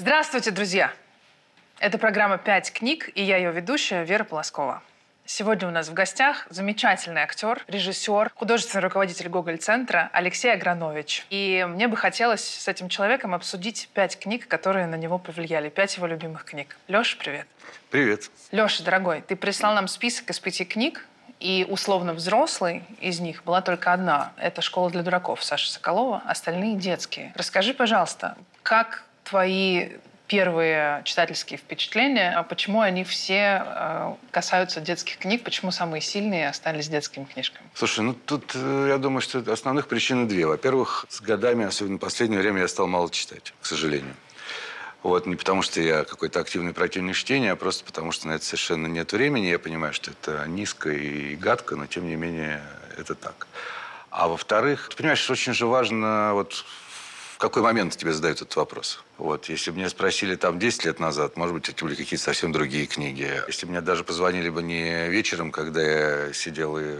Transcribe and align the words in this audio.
Здравствуйте, 0.00 0.52
друзья! 0.52 0.92
Это 1.80 1.98
программа 1.98 2.38
«Пять 2.38 2.72
книг» 2.72 3.10
и 3.16 3.22
я 3.24 3.36
ее 3.36 3.50
ведущая 3.50 4.04
Вера 4.04 4.22
Полоскова. 4.22 4.80
Сегодня 5.26 5.66
у 5.66 5.72
нас 5.72 5.88
в 5.88 5.92
гостях 5.92 6.46
замечательный 6.50 7.22
актер, 7.22 7.64
режиссер, 7.66 8.30
художественный 8.36 8.84
руководитель 8.84 9.28
Гоголь-центра 9.28 10.08
Алексей 10.12 10.52
Агранович. 10.52 11.26
И 11.30 11.66
мне 11.68 11.88
бы 11.88 11.96
хотелось 11.96 12.44
с 12.44 12.68
этим 12.68 12.88
человеком 12.88 13.34
обсудить 13.34 13.90
пять 13.92 14.16
книг, 14.16 14.46
которые 14.46 14.86
на 14.86 14.94
него 14.94 15.18
повлияли, 15.18 15.68
пять 15.68 15.96
его 15.96 16.06
любимых 16.06 16.44
книг. 16.44 16.76
Леша, 16.86 17.16
привет. 17.18 17.48
Привет. 17.90 18.30
Леша, 18.52 18.84
дорогой, 18.84 19.22
ты 19.22 19.34
прислал 19.34 19.74
нам 19.74 19.88
список 19.88 20.30
из 20.30 20.38
пяти 20.38 20.64
книг, 20.64 21.08
и 21.40 21.66
условно 21.68 22.14
взрослый 22.14 22.84
из 23.00 23.18
них 23.18 23.42
была 23.42 23.62
только 23.62 23.92
одна. 23.92 24.32
Это 24.36 24.62
«Школа 24.62 24.90
для 24.90 25.02
дураков» 25.02 25.42
Саши 25.42 25.68
Соколова, 25.68 26.22
остальные 26.24 26.76
детские. 26.76 27.32
Расскажи, 27.34 27.74
пожалуйста, 27.74 28.36
как 28.62 29.07
твои 29.28 29.88
первые 30.26 31.02
читательские 31.04 31.58
впечатления, 31.58 32.32
а 32.36 32.42
почему 32.42 32.82
они 32.82 33.02
все 33.02 33.64
э, 33.64 34.14
касаются 34.30 34.80
детских 34.80 35.18
книг, 35.18 35.42
почему 35.42 35.70
самые 35.70 36.02
сильные 36.02 36.48
остались 36.50 36.88
детскими 36.88 37.24
книжками? 37.24 37.66
Слушай, 37.74 38.00
ну 38.00 38.12
тут 38.12 38.52
э, 38.54 38.86
я 38.90 38.98
думаю, 38.98 39.22
что 39.22 39.38
основных 39.50 39.88
причин 39.88 40.28
две. 40.28 40.46
Во-первых, 40.46 41.06
с 41.08 41.22
годами, 41.22 41.64
особенно 41.64 41.96
в 41.96 42.00
последнее 42.00 42.40
время, 42.40 42.60
я 42.60 42.68
стал 42.68 42.86
мало 42.86 43.10
читать, 43.10 43.54
к 43.60 43.66
сожалению. 43.66 44.14
Вот, 45.02 45.26
не 45.26 45.36
потому, 45.36 45.62
что 45.62 45.80
я 45.80 46.04
какой-то 46.04 46.40
активный 46.40 46.74
противник 46.74 47.16
чтения, 47.16 47.52
а 47.52 47.56
просто 47.56 47.84
потому, 47.84 48.12
что 48.12 48.28
на 48.28 48.32
это 48.32 48.44
совершенно 48.44 48.86
нет 48.86 49.12
времени. 49.12 49.46
Я 49.46 49.58
понимаю, 49.58 49.94
что 49.94 50.10
это 50.10 50.44
низко 50.46 50.90
и 50.90 51.36
гадко, 51.36 51.76
но 51.76 51.86
тем 51.86 52.06
не 52.06 52.16
менее 52.16 52.60
это 52.98 53.14
так. 53.14 53.46
А 54.10 54.28
во-вторых, 54.28 54.88
ты 54.90 54.96
понимаешь, 54.96 55.30
очень 55.30 55.54
же 55.54 55.66
важно 55.66 56.32
вот 56.34 56.64
в 57.38 57.38
какой 57.38 57.62
момент 57.62 57.96
тебе 57.96 58.12
задают 58.12 58.38
этот 58.38 58.56
вопрос. 58.56 59.00
Вот, 59.18 59.48
если 59.48 59.72
бы 59.72 59.78
меня 59.78 59.88
спросили 59.88 60.36
там 60.36 60.60
10 60.60 60.84
лет 60.84 61.00
назад, 61.00 61.36
может 61.36 61.52
быть, 61.52 61.68
это 61.68 61.84
были 61.84 61.96
какие-то 61.96 62.24
совсем 62.24 62.52
другие 62.52 62.86
книги. 62.86 63.28
Если 63.48 63.66
бы 63.66 63.72
мне 63.72 63.80
даже 63.80 64.04
позвонили 64.04 64.48
бы 64.48 64.62
не 64.62 65.08
вечером, 65.08 65.50
когда 65.50 65.82
я 65.82 66.32
сидел 66.32 66.78
и 66.78 66.98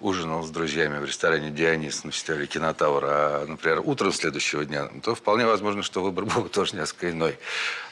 ужинал 0.00 0.44
с 0.44 0.50
друзьями 0.50 0.98
в 0.98 1.04
ресторане 1.04 1.50
«Дионис» 1.50 2.04
на 2.04 2.10
фестивале 2.10 2.46
«Кинотавр», 2.46 3.04
а, 3.04 3.46
например, 3.46 3.82
утром 3.84 4.14
следующего 4.14 4.64
дня, 4.64 4.88
то 5.02 5.14
вполне 5.14 5.44
возможно, 5.44 5.82
что 5.82 6.02
выбор 6.02 6.24
был 6.24 6.42
бы 6.42 6.48
тоже 6.48 6.74
несколько 6.74 7.10
иной. 7.10 7.36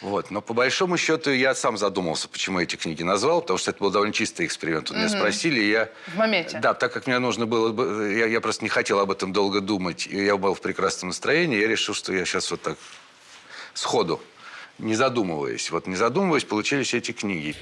Вот. 0.00 0.31
Но 0.31 0.41
по 0.41 0.55
большому 0.55 0.97
счету 0.97 1.31
я 1.31 1.55
сам 1.55 1.77
задумался, 1.77 2.31
почему 2.31 2.61
эти 2.61 2.77
книги 2.77 3.03
назвал, 3.03 3.43
потому 3.43 3.59
что 3.59 3.72
это 3.72 3.81
был 3.81 3.91
довольно 3.91 4.15
чистый 4.15 4.47
эксперимент. 4.47 4.89
Угу. 4.89 4.98
Меня 4.98 5.11
спросили, 5.11 5.61
и 5.61 5.69
я... 5.69 5.91
В 6.06 6.17
моменте? 6.17 6.61
Да, 6.62 6.72
так 6.72 6.95
как 6.95 7.06
мне 7.06 7.19
нужно 7.19 7.45
было... 7.45 8.09
Я, 8.09 8.25
я 8.25 8.41
просто 8.41 8.65
не 8.65 8.70
хотел 8.70 9.00
об 9.00 9.11
этом 9.11 9.34
долго 9.34 9.61
думать, 9.61 10.06
и 10.06 10.25
я 10.25 10.39
был 10.39 10.55
в 10.55 10.62
прекрасном 10.62 11.09
настроении, 11.09 11.61
я 11.61 11.69
решил, 11.69 11.95
что 11.95 12.15
я 12.15 12.25
сейчас 12.25 12.50
вот 12.50 12.62
так 12.62 12.78
сходу, 13.77 14.20
не 14.78 14.94
задумываясь. 14.94 15.70
Вот 15.70 15.86
не 15.86 15.96
задумываясь, 15.96 16.44
получились 16.44 16.94
эти 16.94 17.12
книги. 17.12 17.55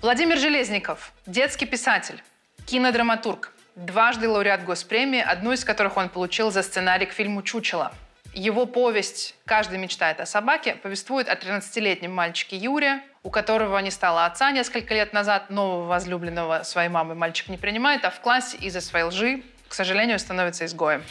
Владимир 0.00 0.38
Железников, 0.38 1.12
детский 1.26 1.66
писатель, 1.66 2.22
кинодраматург, 2.66 3.52
дважды 3.74 4.28
лауреат 4.28 4.64
Госпремии, 4.64 5.20
одну 5.20 5.52
из 5.52 5.64
которых 5.64 5.96
он 5.96 6.08
получил 6.08 6.52
за 6.52 6.62
сценарий 6.62 7.06
к 7.06 7.12
фильму 7.12 7.42
«Чучело». 7.42 7.92
Его 8.34 8.66
повесть 8.66 9.34
«Каждый 9.44 9.78
мечтает 9.78 10.20
о 10.20 10.26
собаке» 10.26 10.74
повествует 10.74 11.28
о 11.28 11.34
13-летнем 11.34 12.14
мальчике 12.14 12.56
Юре, 12.56 13.02
у 13.24 13.30
которого 13.30 13.76
не 13.78 13.90
стало 13.90 14.26
отца 14.26 14.52
несколько 14.52 14.94
лет 14.94 15.12
назад, 15.12 15.50
нового 15.50 15.86
возлюбленного 15.88 16.62
своей 16.62 16.88
мамы 16.88 17.16
мальчик 17.16 17.48
не 17.48 17.56
принимает, 17.56 18.04
а 18.04 18.10
в 18.10 18.20
классе 18.20 18.56
из-за 18.58 18.80
своей 18.80 19.06
лжи, 19.06 19.42
к 19.68 19.74
сожалению, 19.74 20.18
становится 20.20 20.66
изгоем. 20.66 21.02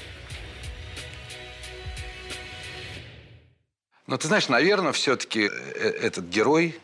Но 4.07 4.17
ты 4.17 4.27
знаешь, 4.27 4.47
наверное, 4.47 4.93
все-таки 4.93 5.49
э, 5.49 5.49
этот 5.49 6.25
герой, 6.25 6.79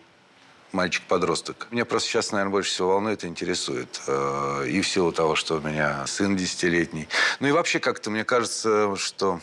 мальчик-подросток, 0.74 1.68
меня 1.72 1.86
просто 1.86 2.10
сейчас, 2.10 2.34
наверное, 2.34 2.52
больше 2.52 2.72
всего 2.72 2.90
волнует 2.90 3.24
и 3.24 3.28
интересует. 3.28 4.02
Э, 4.08 4.66
и 4.68 4.82
в 4.82 4.88
силу 4.88 5.14
того, 5.14 5.36
что 5.36 5.56
у 5.56 5.62
меня 5.62 6.06
сын 6.06 6.36
десятилетний. 6.36 7.08
Ну 7.40 7.48
и 7.48 7.52
вообще 7.52 7.80
как-то 7.80 8.12
мне 8.12 8.26
кажется, 8.26 8.96
что 8.98 9.40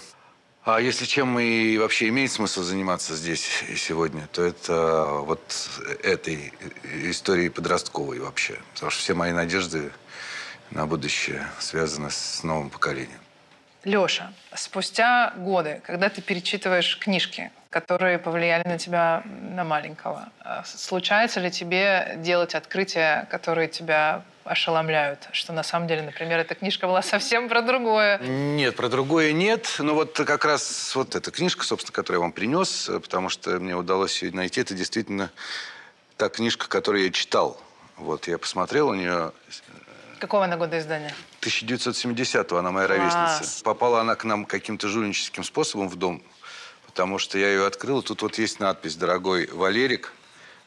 а 0.62 0.78
если 0.78 1.06
чем 1.06 1.38
и 1.38 1.78
вообще 1.78 2.08
имеет 2.08 2.30
смысл 2.30 2.62
заниматься 2.62 3.16
здесь 3.16 3.48
сегодня, 3.76 4.28
то 4.30 4.42
это 4.42 5.06
вот 5.22 5.40
этой 6.02 6.52
историей 7.04 7.48
подростковой 7.48 8.18
вообще. 8.18 8.58
Потому 8.74 8.90
что 8.90 9.00
все 9.00 9.14
мои 9.14 9.32
надежды 9.32 9.90
на 10.70 10.86
будущее 10.86 11.48
связаны 11.58 12.10
с 12.10 12.42
новым 12.42 12.68
поколением. 12.68 13.20
Леша, 13.84 14.34
спустя 14.54 15.32
годы, 15.38 15.80
когда 15.86 16.10
ты 16.10 16.20
перечитываешь 16.20 16.98
книжки, 16.98 17.50
которые 17.70 18.18
повлияли 18.18 18.66
на 18.66 18.78
тебя, 18.78 19.22
на 19.24 19.62
маленького. 19.62 20.28
А 20.40 20.64
случается 20.64 21.38
ли 21.38 21.50
тебе 21.52 22.16
делать 22.18 22.56
открытия, 22.56 23.28
которые 23.30 23.68
тебя 23.68 24.24
ошеломляют, 24.44 25.28
что 25.30 25.52
на 25.52 25.62
самом 25.62 25.86
деле, 25.86 26.02
например, 26.02 26.40
эта 26.40 26.56
книжка 26.56 26.88
была 26.88 27.00
совсем 27.02 27.48
про 27.48 27.62
другое? 27.62 28.18
Нет, 28.18 28.74
про 28.74 28.88
другое 28.88 29.32
нет. 29.32 29.76
Но 29.78 29.94
вот 29.94 30.16
как 30.16 30.44
раз 30.44 30.94
вот 30.96 31.14
эта 31.14 31.30
книжка, 31.30 31.64
собственно, 31.64 31.94
которую 31.94 32.18
я 32.18 32.22
вам 32.22 32.32
принес, 32.32 32.90
потому 32.92 33.28
что 33.28 33.60
мне 33.60 33.76
удалось 33.76 34.20
ее 34.22 34.32
найти, 34.32 34.60
это 34.60 34.74
действительно 34.74 35.30
та 36.16 36.28
книжка, 36.28 36.68
которую 36.68 37.04
я 37.04 37.10
читал. 37.10 37.60
Вот, 37.96 38.26
я 38.26 38.38
посмотрел, 38.38 38.88
у 38.88 38.94
нее 38.94 39.32
Какого 40.18 40.44
она 40.44 40.56
года 40.56 40.78
издания? 40.78 41.14
1970-го, 41.40 42.58
она 42.58 42.70
моя 42.70 42.88
ровесница. 42.88 43.64
Попала 43.64 44.00
она 44.00 44.16
к 44.16 44.24
нам 44.24 44.44
каким-то 44.44 44.88
жульническим 44.88 45.44
способом 45.44 45.88
в 45.88 45.96
дом 45.96 46.22
потому 46.90 47.18
что 47.18 47.38
я 47.38 47.48
ее 47.48 47.66
открыл. 47.66 48.02
Тут 48.02 48.22
вот 48.22 48.36
есть 48.38 48.58
надпись 48.58 48.96
«Дорогой 48.96 49.48
Валерик, 49.52 50.12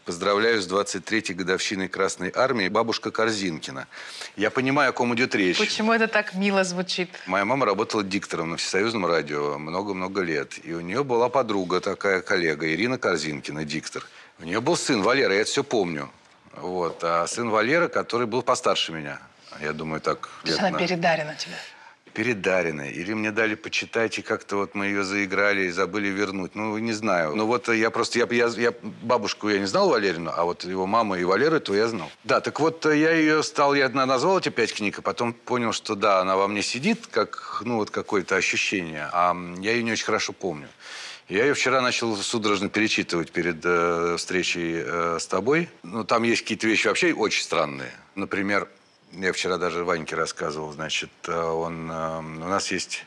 Поздравляю 0.05 0.61
с 0.61 0.67
23-й 0.67 1.33
годовщиной 1.33 1.87
Красной 1.87 2.29
Армии, 2.35 2.67
бабушка 2.67 3.09
Корзинкина. 3.09 3.87
Я 4.35 4.49
понимаю, 4.49 4.89
о 4.89 4.91
ком 4.91 5.15
идет 5.15 5.33
речь. 5.33 5.57
Почему 5.57 5.93
это 5.93 6.09
так 6.09 6.33
мило 6.33 6.65
звучит? 6.65 7.07
Моя 7.25 7.45
мама 7.45 7.65
работала 7.65 8.03
диктором 8.03 8.49
на 8.49 8.57
Всесоюзном 8.57 9.05
радио 9.05 9.57
много-много 9.57 10.19
лет. 10.19 10.59
И 10.65 10.73
у 10.73 10.81
нее 10.81 11.05
была 11.05 11.29
подруга, 11.29 11.79
такая 11.79 12.19
коллега, 12.19 12.69
Ирина 12.69 12.97
Корзинкина, 12.97 13.63
диктор. 13.63 14.05
У 14.39 14.43
нее 14.43 14.59
был 14.59 14.75
сын 14.75 15.01
Валера, 15.01 15.35
я 15.35 15.39
это 15.39 15.49
все 15.49 15.63
помню. 15.63 16.11
Вот. 16.57 17.01
А 17.01 17.25
сын 17.25 17.49
Валера, 17.49 17.87
который 17.87 18.27
был 18.27 18.41
постарше 18.41 18.91
меня. 18.91 19.21
Я 19.61 19.71
думаю, 19.71 20.01
так... 20.01 20.27
То 20.43 20.49
есть 20.49 20.59
она 20.59 20.71
на... 20.71 20.79
передарена 20.79 21.35
тебе? 21.35 21.55
Передаренная. 22.13 22.89
Или 22.89 23.13
мне 23.13 23.31
дали 23.31 23.55
почитать, 23.55 24.19
и 24.19 24.21
как-то 24.21 24.57
вот 24.57 24.75
мы 24.75 24.85
ее 24.85 25.03
заиграли 25.03 25.63
и 25.63 25.69
забыли 25.69 26.09
вернуть. 26.09 26.55
Ну, 26.55 26.77
не 26.77 26.93
знаю. 26.93 27.35
Ну, 27.35 27.45
вот 27.45 27.67
я 27.69 27.89
просто... 27.89 28.19
Я, 28.19 28.27
я, 28.31 28.47
я 28.47 28.73
бабушку 29.01 29.49
я 29.49 29.59
не 29.59 29.65
знал 29.65 29.89
Валерину, 29.89 30.31
а 30.35 30.43
вот 30.43 30.63
его 30.63 30.85
маму 30.85 31.15
и 31.15 31.23
Валеру, 31.23 31.59
то 31.59 31.75
я 31.75 31.87
знал. 31.87 32.09
Да, 32.23 32.39
так 32.41 32.59
вот 32.59 32.85
я 32.85 33.11
ее 33.11 33.43
стал... 33.43 33.73
Я 33.73 33.89
назвал 33.89 34.39
эти 34.39 34.49
пять 34.49 34.73
книг, 34.73 34.99
а 34.99 35.01
потом 35.01 35.33
понял, 35.33 35.73
что 35.73 35.95
да, 35.95 36.19
она 36.19 36.35
во 36.35 36.47
мне 36.47 36.61
сидит, 36.61 37.07
как, 37.07 37.61
ну, 37.65 37.77
вот 37.77 37.89
какое-то 37.89 38.35
ощущение. 38.35 39.09
А 39.11 39.35
я 39.59 39.71
ее 39.71 39.83
не 39.83 39.91
очень 39.91 40.05
хорошо 40.05 40.33
помню. 40.33 40.67
Я 41.29 41.45
ее 41.45 41.53
вчера 41.53 41.81
начал 41.81 42.15
судорожно 42.17 42.69
перечитывать 42.69 43.31
перед 43.31 43.61
э, 43.63 44.15
встречей 44.17 44.83
э, 44.85 45.17
с 45.19 45.25
тобой. 45.25 45.69
Ну, 45.81 46.03
там 46.03 46.23
есть 46.23 46.41
какие-то 46.41 46.67
вещи 46.67 46.87
вообще 46.87 47.13
очень 47.13 47.43
странные. 47.43 47.91
Например, 48.15 48.67
я 49.13 49.31
вчера 49.33 49.57
даже 49.57 49.83
Ваньке 49.83 50.15
рассказывал, 50.15 50.71
значит, 50.71 51.11
э, 51.27 51.39
он, 51.39 51.91
э, 51.91 52.17
у 52.19 52.47
нас 52.47 52.71
есть 52.71 53.05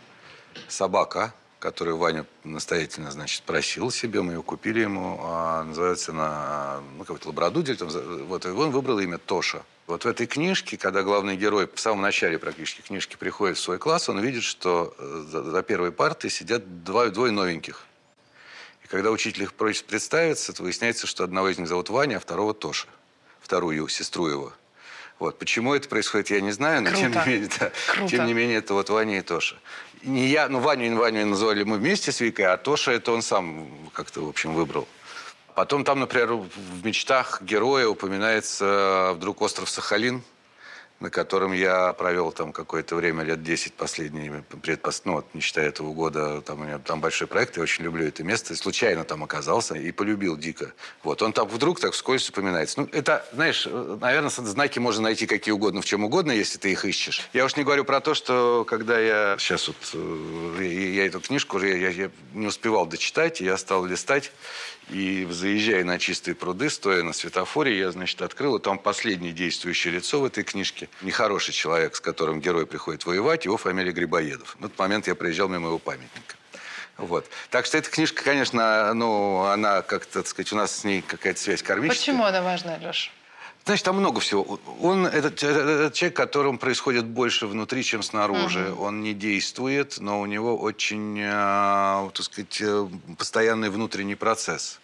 собака, 0.69 1.34
которую 1.59 1.97
Ваня 1.97 2.27
настоятельно, 2.44 3.11
значит, 3.11 3.43
просил 3.43 3.91
себе, 3.91 4.22
мы 4.22 4.34
ее 4.34 4.43
купили 4.43 4.81
ему, 4.81 5.19
а 5.22 5.65
называется 5.65 6.12
она, 6.12 6.81
ну, 6.97 7.05
какой-то 7.05 7.28
лабрадудель, 7.28 7.77
там, 7.77 7.89
вот, 7.89 8.47
и 8.47 8.49
он 8.49 8.71
выбрал 8.71 8.99
имя 9.00 9.19
Тоша. 9.19 9.62
Вот 9.87 10.05
в 10.05 10.09
этой 10.09 10.27
книжке, 10.27 10.77
когда 10.77 11.03
главный 11.03 11.37
герой 11.37 11.69
в 11.72 11.81
самом 11.81 12.03
начале 12.03 12.38
практически 12.38 12.83
книжки 12.83 13.17
приходит 13.17 13.56
в 13.56 13.61
свой 13.61 13.78
класс, 13.78 14.09
он 14.09 14.21
видит, 14.21 14.43
что 14.43 14.94
э, 14.99 15.25
за, 15.28 15.43
за 15.43 15.62
первой 15.62 15.93
партой 15.93 16.31
сидят 16.31 16.84
два, 16.84 17.06
двое 17.09 17.33
новеньких. 17.33 17.85
И 18.85 18.88
когда 18.88 19.11
учитель 19.11 19.44
их 19.44 19.55
просит 19.55 19.87
представиться, 19.87 20.53
то 20.53 20.62
выясняется, 20.62 21.06
что 21.06 21.25
одного 21.25 21.49
из 21.49 21.58
них 21.58 21.69
зовут 21.69 21.91
Ваня, 21.91 22.17
а 22.17 22.20
второго 22.20 22.55
Тоша. 22.55 22.87
Вторую 23.41 23.88
сестру 23.88 24.26
его. 24.26 24.53
Вот. 25.19 25.39
Почему 25.39 25.75
это 25.75 25.89
происходит, 25.89 26.31
я 26.31 26.41
не 26.41 26.53
знаю, 26.53 26.83
но 26.83 26.91
тем 26.91 27.11
не 27.11 27.27
менее, 27.27 27.51
да, 27.59 27.71
тем 28.07 28.27
не 28.27 28.35
менее, 28.35 28.59
это 28.59 28.75
вот 28.75 28.91
Ваня 28.91 29.19
и 29.19 29.23
Тоша. 29.23 29.57
Не 30.03 30.27
я, 30.27 30.49
ну 30.49 30.61
Ваню 30.61 30.87
и 30.87 30.95
Ваню 30.95 31.27
называли 31.27 31.65
мы 31.65 31.79
вместе 31.79 32.13
с 32.13 32.21
Викой, 32.21 32.45
а 32.45 32.57
Тоша 32.57 32.93
это 32.93 33.13
он 33.13 33.23
сам 33.23 33.69
как-то, 33.93 34.21
в 34.21 34.29
общем, 34.29 34.55
выбрал. 34.55 34.87
Потом 35.55 35.85
там, 35.85 36.01
например, 36.01 36.35
в 36.35 36.85
мечтах 36.85 37.41
героя 37.41 37.89
упоминается 37.89 39.13
вдруг 39.15 39.41
остров 39.41 39.71
Сахалин. 39.71 40.23
На 41.00 41.10
котором 41.10 41.52
я 41.52 41.93
провел 41.93 42.32
там 42.32 42.52
какое-то 42.52 42.96
время, 42.96 43.22
лет 43.22 43.43
10 43.43 43.75
последние, 43.75 44.44
предпос... 44.62 45.02
ну, 45.04 45.14
вот, 45.14 45.26
не 45.34 45.40
считая 45.40 45.69
этого 45.69 45.93
года, 45.93 46.40
там 46.40 46.60
у 46.60 46.64
меня 46.64 46.78
там 46.78 47.00
большой 47.00 47.26
проект, 47.26 47.56
я 47.56 47.62
очень 47.62 47.84
люблю 47.84 48.06
это 48.06 48.25
место, 48.25 48.56
случайно 48.56 49.04
там 49.04 49.22
оказался 49.22 49.75
и 49.75 49.93
полюбил 49.93 50.37
дико. 50.37 50.72
Вот, 51.02 51.20
он 51.22 51.32
там 51.32 51.48
вдруг 51.48 51.81
так 51.81 51.93
вскользь 51.93 52.28
упоминается. 52.31 52.81
Ну, 52.81 52.88
это, 52.93 53.26
знаешь, 53.32 53.66
наверное, 53.66 54.31
знаки 54.31 54.78
можно 54.78 55.02
найти 55.02 55.26
какие 55.26 55.52
угодно, 55.52 55.82
в 55.82 55.84
чем 55.84 56.04
угодно, 56.04 56.32
если 56.32 56.58
ты 56.58 56.72
их 56.72 56.84
ищешь. 56.84 57.28
Я 57.32 57.44
уж 57.44 57.56
не 57.56 57.64
говорю 57.64 57.84
про 57.84 58.00
то, 58.00 58.14
что 58.14 58.64
когда 58.66 58.98
я 58.98 59.37
сейчас 59.38 59.69
вот, 59.69 59.76
э, 59.93 60.56
я, 60.60 61.02
я 61.02 61.06
эту 61.06 61.20
книжку, 61.20 61.58
я, 61.60 61.88
я 61.90 62.10
не 62.32 62.46
успевал 62.46 62.87
дочитать, 62.87 63.40
я 63.40 63.58
стал 63.58 63.84
листать, 63.84 64.32
и 64.88 65.27
заезжая 65.31 65.85
на 65.85 65.99
чистые 65.99 66.35
пруды, 66.35 66.71
стоя 66.71 67.03
на 67.03 67.12
светофоре, 67.12 67.79
я, 67.79 67.91
значит, 67.91 68.23
открыл, 68.23 68.56
и 68.56 68.62
там 68.62 68.79
последнее 68.79 69.33
действующее 69.33 69.94
лицо 69.94 70.21
в 70.21 70.25
этой 70.25 70.44
книжке. 70.44 70.88
Нехороший 71.03 71.53
человек, 71.53 71.97
с 71.97 72.00
которым 72.00 72.41
герой 72.41 72.67
приходит 72.67 73.05
воевать, 73.05 73.44
его 73.44 73.56
фамилия 73.56 73.93
Грибоедов. 73.93 74.56
В 74.61 74.65
этот 74.65 74.79
момент 74.79 75.06
я 75.06 75.15
проезжал 75.15 75.49
мимо 75.49 75.69
его 75.69 75.79
памятника. 75.79 76.37
Вот. 76.99 77.29
Так 77.50 77.67
что 77.67 77.77
эта 77.77 77.91
книжка, 77.91 78.23
конечно, 78.23 78.94
ну, 78.94 79.43
она 79.43 79.83
как-то, 79.83 80.21
так 80.21 80.27
сказать, 80.27 80.53
у 80.53 80.56
нас 80.56 80.75
с 80.75 80.85
ней 80.85 81.03
какая-то 81.03 81.39
связь 81.39 81.62
кармическая. 81.62 81.99
Почему 81.99 82.25
она 82.25 82.41
важна, 82.41 82.79
Леша? 82.79 83.11
Значит, 83.67 83.85
там 83.85 83.97
много 83.97 84.21
всего. 84.21 84.61
Он 84.81 85.07
этот, 85.07 85.43
этот 85.43 85.93
человек, 85.93 86.17
которому 86.17 86.57
происходит 86.57 87.05
больше 87.05 87.49
внутри, 87.49 87.83
чем 87.83 88.05
снаружи. 88.05 88.71
Угу. 88.71 88.85
Он 88.85 89.03
не 89.03 89.13
действует, 89.13 89.97
но 89.99 90.21
у 90.21 90.27
него 90.27 90.57
очень, 90.57 91.19
э, 91.19 92.11
так 92.15 92.23
сказать, 92.23 92.59
э, 92.61 92.89
постоянный 93.19 93.69
внутренний 93.69 94.15
процесс. 94.15 94.79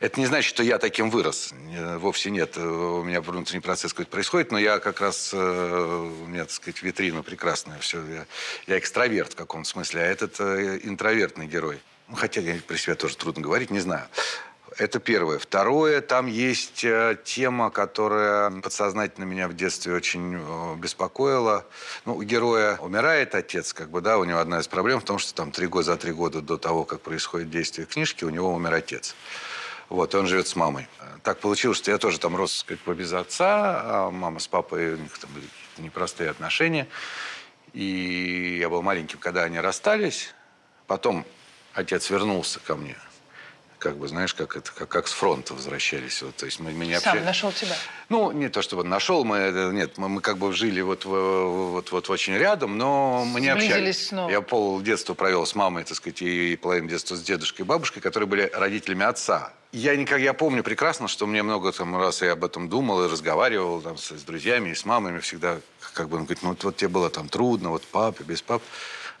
Это 0.00 0.18
не 0.18 0.24
значит, 0.24 0.48
что 0.48 0.62
я 0.62 0.78
таким 0.78 1.10
вырос. 1.10 1.52
Вовсе 1.98 2.30
нет. 2.30 2.56
У 2.56 3.02
меня 3.02 3.20
внутренний 3.20 3.60
процесс 3.60 3.92
какой-то 3.92 4.10
происходит, 4.10 4.50
но 4.50 4.58
я 4.58 4.78
как 4.78 5.02
раз, 5.02 5.32
э, 5.34 5.38
у 5.38 6.26
меня, 6.26 6.44
так 6.44 6.52
сказать, 6.52 6.82
витрина 6.82 7.22
прекрасная. 7.22 7.78
Все. 7.80 8.02
Я, 8.06 8.26
я 8.66 8.78
экстраверт 8.78 9.34
в 9.34 9.36
каком-то 9.36 9.68
смысле, 9.68 10.00
а 10.00 10.04
этот 10.04 10.40
э, 10.40 10.80
интровертный 10.84 11.46
герой. 11.46 11.80
Ну, 12.08 12.16
хотя 12.16 12.40
я 12.40 12.56
при 12.66 12.78
себе 12.78 12.94
тоже 12.94 13.14
трудно 13.16 13.42
говорить, 13.42 13.70
не 13.70 13.80
знаю. 13.80 14.08
Это 14.78 15.00
первое. 15.00 15.38
Второе, 15.38 16.00
там 16.00 16.26
есть 16.26 16.84
э, 16.84 17.16
тема, 17.24 17.70
которая 17.70 18.50
подсознательно 18.50 19.24
меня 19.24 19.48
в 19.48 19.54
детстве 19.54 19.94
очень 19.94 20.36
э, 20.36 20.76
беспокоила. 20.76 21.66
Ну, 22.04 22.16
у 22.16 22.22
героя 22.22 22.76
умирает 22.78 23.34
отец, 23.34 23.72
как 23.72 23.90
бы, 23.90 24.00
да, 24.00 24.18
у 24.18 24.24
него 24.24 24.38
одна 24.38 24.60
из 24.60 24.68
проблем 24.68 25.00
в 25.00 25.04
том, 25.04 25.18
что 25.18 25.34
там 25.34 25.50
три 25.50 25.66
года, 25.66 25.84
за 25.84 25.96
три 25.96 26.12
года 26.12 26.40
до 26.40 26.56
того, 26.56 26.84
как 26.84 27.00
происходит 27.00 27.50
действие 27.50 27.86
книжки, 27.86 28.24
у 28.24 28.30
него 28.30 28.54
умер 28.54 28.72
отец. 28.74 29.14
Вот, 29.88 30.14
он 30.14 30.26
живет 30.26 30.48
с 30.48 30.56
мамой. 30.56 30.86
Так 31.22 31.40
получилось, 31.40 31.78
что 31.78 31.90
я 31.90 31.98
тоже 31.98 32.18
там 32.18 32.34
рос 32.34 32.64
как 32.66 32.78
бы 32.84 32.94
без 32.94 33.12
отца, 33.12 33.82
а 33.84 34.10
мама 34.10 34.38
с 34.38 34.48
папой, 34.48 34.94
у 34.94 34.96
них 34.96 35.18
там 35.18 35.30
были 35.34 35.46
непростые 35.78 36.30
отношения. 36.30 36.88
И 37.74 38.58
я 38.60 38.68
был 38.70 38.82
маленьким, 38.82 39.18
когда 39.18 39.42
они 39.42 39.58
расстались. 39.60 40.34
Потом 40.86 41.26
отец 41.74 42.08
вернулся 42.10 42.60
ко 42.60 42.74
мне– 42.74 42.96
как 43.82 43.96
бы, 43.96 44.06
знаешь, 44.06 44.32
как 44.32 44.56
это, 44.56 44.70
как, 44.72 44.88
как 44.88 45.08
с 45.08 45.12
фронта 45.12 45.54
возвращались. 45.54 46.22
Вот, 46.22 46.36
то 46.36 46.46
есть 46.46 46.60
мы, 46.60 46.72
не 46.72 47.00
Сам 47.00 47.24
нашел 47.24 47.50
тебя? 47.50 47.74
Ну, 48.08 48.30
не 48.30 48.48
то 48.48 48.62
чтобы 48.62 48.84
нашел, 48.84 49.24
мы, 49.24 49.70
нет, 49.72 49.98
мы, 49.98 50.08
мы 50.08 50.20
как 50.20 50.38
бы 50.38 50.52
жили 50.52 50.80
вот, 50.80 51.04
вот, 51.04 51.90
вот 51.90 52.10
очень 52.10 52.34
рядом, 52.34 52.78
но 52.78 53.24
мы 53.24 53.40
не 53.40 53.48
общались. 53.48 54.08
Снова. 54.08 54.30
Я 54.30 54.40
пол 54.40 54.80
детства 54.80 55.14
провел 55.14 55.44
с 55.44 55.56
мамой, 55.56 55.82
так 55.82 55.96
сказать, 55.96 56.22
и, 56.22 56.56
половину 56.56 56.88
детства 56.88 57.16
с 57.16 57.22
дедушкой 57.22 57.64
и 57.64 57.68
бабушкой, 57.68 58.00
которые 58.00 58.28
были 58.28 58.48
родителями 58.54 59.04
отца. 59.04 59.52
Я, 59.72 59.96
никак, 59.96 60.20
я 60.20 60.32
помню 60.32 60.62
прекрасно, 60.62 61.08
что 61.08 61.26
мне 61.26 61.42
много 61.42 61.72
там, 61.72 61.96
раз 61.96 62.22
я 62.22 62.32
об 62.32 62.44
этом 62.44 62.68
думал 62.68 63.04
и 63.04 63.08
разговаривал 63.08 63.80
там, 63.80 63.98
с, 63.98 64.12
с 64.12 64.22
друзьями 64.22 64.70
и 64.70 64.74
с 64.76 64.84
мамами 64.84 65.18
всегда, 65.18 65.58
как 65.94 66.08
бы 66.08 66.18
он 66.18 66.24
говорит, 66.24 66.44
ну 66.44 66.50
вот, 66.50 66.62
вот 66.62 66.76
тебе 66.76 66.88
было 66.88 67.10
там 67.10 67.28
трудно, 67.28 67.70
вот 67.70 67.82
папе, 67.82 68.22
без 68.22 68.42
папы. 68.42 68.64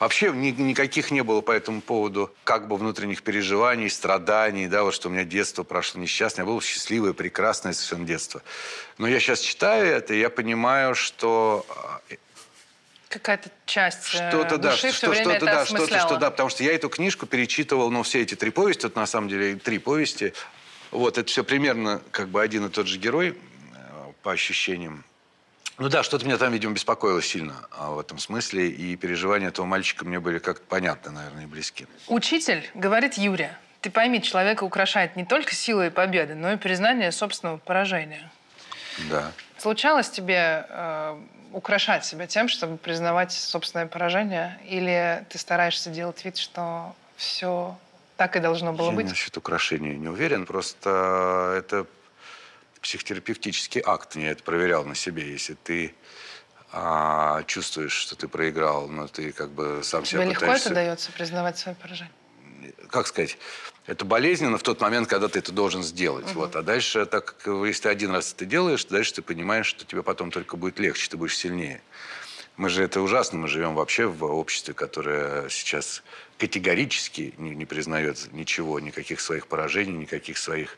Вообще 0.02 0.32
ни, 0.32 0.50
никаких 0.50 1.12
не 1.12 1.22
было 1.22 1.42
по 1.42 1.52
этому 1.52 1.80
поводу 1.80 2.34
как 2.42 2.66
бы 2.66 2.76
внутренних 2.76 3.22
переживаний, 3.22 3.88
страданий, 3.88 4.66
да, 4.66 4.82
вот 4.82 4.94
что 4.94 5.08
у 5.08 5.12
меня 5.12 5.22
детство 5.22 5.62
прошло 5.62 6.00
несчастное. 6.00 6.42
Я 6.44 6.50
был 6.50 6.60
счастливое, 6.60 7.12
прекрасное 7.12 7.72
совершенно 7.72 8.04
детство. 8.04 8.42
Но 8.98 9.06
я 9.06 9.20
сейчас 9.20 9.38
читаю 9.38 9.86
это, 9.86 10.12
и 10.12 10.18
я 10.18 10.28
понимаю, 10.28 10.96
что 10.96 11.64
э, 12.10 12.16
какая-то 13.10 13.50
часть 13.64 14.06
что-то, 14.06 14.58
да, 14.58 14.72
души 14.72 14.90
что, 14.90 15.12
все 15.12 15.22
что-то, 15.22 15.46
да, 15.46 15.64
что-то, 15.64 16.00
что, 16.00 16.16
да, 16.16 16.32
потому 16.32 16.48
что 16.48 16.64
я 16.64 16.72
эту 16.72 16.88
книжку 16.88 17.26
перечитывал, 17.26 17.88
ну, 17.92 18.02
все 18.02 18.22
эти 18.22 18.34
три 18.34 18.50
повести, 18.50 18.88
это 18.88 18.98
на 18.98 19.06
самом 19.06 19.28
деле 19.28 19.54
три 19.54 19.78
повести, 19.78 20.34
вот, 20.90 21.16
это 21.16 21.28
все 21.28 21.44
примерно 21.44 22.02
как 22.10 22.26
бы 22.26 22.42
один 22.42 22.66
и 22.66 22.70
тот 22.70 22.88
же 22.88 22.98
герой 22.98 23.28
э, 23.28 24.12
по 24.24 24.32
ощущениям. 24.32 25.04
Ну 25.78 25.88
да, 25.88 26.02
что-то 26.02 26.26
меня 26.26 26.38
там, 26.38 26.52
видимо, 26.52 26.74
беспокоило 26.74 27.22
сильно 27.22 27.54
а, 27.70 27.90
в 27.90 27.98
этом 27.98 28.18
смысле, 28.18 28.68
и 28.68 28.96
переживания 28.96 29.48
этого 29.48 29.66
мальчика 29.66 30.04
мне 30.04 30.20
были 30.20 30.38
как-то 30.38 30.64
понятны, 30.66 31.10
наверное, 31.10 31.44
и 31.44 31.46
близки. 31.46 31.86
Учитель 32.08 32.68
говорит 32.74 33.14
Юрия, 33.14 33.58
ты 33.80 33.90
пойми, 33.90 34.22
человека 34.22 34.64
украшает 34.64 35.16
не 35.16 35.24
только 35.24 35.54
сила 35.54 35.86
и 35.86 35.90
победы, 35.90 36.34
но 36.34 36.52
и 36.52 36.56
признание 36.56 37.10
собственного 37.10 37.56
поражения. 37.56 38.30
Да. 39.10 39.32
Случалось 39.58 40.10
тебе 40.10 40.66
э, 40.68 41.18
украшать 41.52 42.04
себя 42.04 42.26
тем, 42.26 42.48
чтобы 42.48 42.76
признавать 42.76 43.32
собственное 43.32 43.86
поражение, 43.86 44.58
или 44.68 45.24
ты 45.30 45.38
стараешься 45.38 45.90
делать 45.90 46.24
вид, 46.24 46.36
что 46.36 46.94
все 47.16 47.76
так 48.16 48.36
и 48.36 48.40
должно 48.40 48.72
было 48.72 48.90
Я 48.90 48.96
быть? 48.96 49.08
Насчет 49.08 49.36
украшения 49.36 49.94
не 49.94 50.08
уверен, 50.08 50.46
просто 50.46 51.54
это 51.58 51.86
психотерапевтический 52.82 53.82
акт. 53.84 54.16
Я 54.16 54.32
это 54.32 54.42
проверял 54.42 54.84
на 54.84 54.94
себе. 54.94 55.30
Если 55.30 55.54
ты 55.54 55.94
а, 56.72 57.42
чувствуешь, 57.44 57.92
что 57.92 58.16
ты 58.16 58.28
проиграл, 58.28 58.88
но 58.88 59.06
ты 59.06 59.32
как 59.32 59.50
бы 59.50 59.80
сам 59.82 60.02
Тебе 60.02 60.10
себя 60.10 60.24
легко 60.24 60.40
пытаешься... 60.40 60.68
это 60.68 60.74
дается, 60.74 61.12
признавать 61.12 61.58
свое 61.58 61.76
поражение? 61.76 62.12
Как 62.90 63.06
сказать? 63.06 63.38
Это 63.86 64.04
болезненно 64.04 64.58
в 64.58 64.62
тот 64.62 64.80
момент, 64.80 65.08
когда 65.08 65.28
ты 65.28 65.40
это 65.40 65.52
должен 65.52 65.82
сделать. 65.82 66.26
Угу. 66.26 66.34
Вот. 66.34 66.56
А 66.56 66.62
дальше, 66.62 67.06
так 67.06 67.36
если 67.46 67.82
ты 67.82 67.88
один 67.88 68.12
раз 68.12 68.32
это 68.32 68.44
делаешь, 68.44 68.84
дальше 68.84 69.14
ты 69.14 69.22
понимаешь, 69.22 69.66
что 69.66 69.84
тебе 69.84 70.02
потом 70.02 70.30
только 70.30 70.56
будет 70.56 70.78
легче, 70.78 71.08
ты 71.08 71.16
будешь 71.16 71.36
сильнее. 71.36 71.82
Мы 72.56 72.68
же 72.68 72.84
это 72.84 73.00
ужасно, 73.00 73.38
мы 73.38 73.48
живем 73.48 73.74
вообще 73.74 74.06
в 74.06 74.24
обществе, 74.24 74.74
которое 74.74 75.48
сейчас 75.48 76.02
категорически 76.38 77.34
не, 77.38 77.54
не 77.54 77.64
признает 77.64 78.32
ничего, 78.32 78.78
никаких 78.78 79.20
своих 79.20 79.46
поражений, 79.46 79.92
никаких 79.92 80.38
своих 80.38 80.76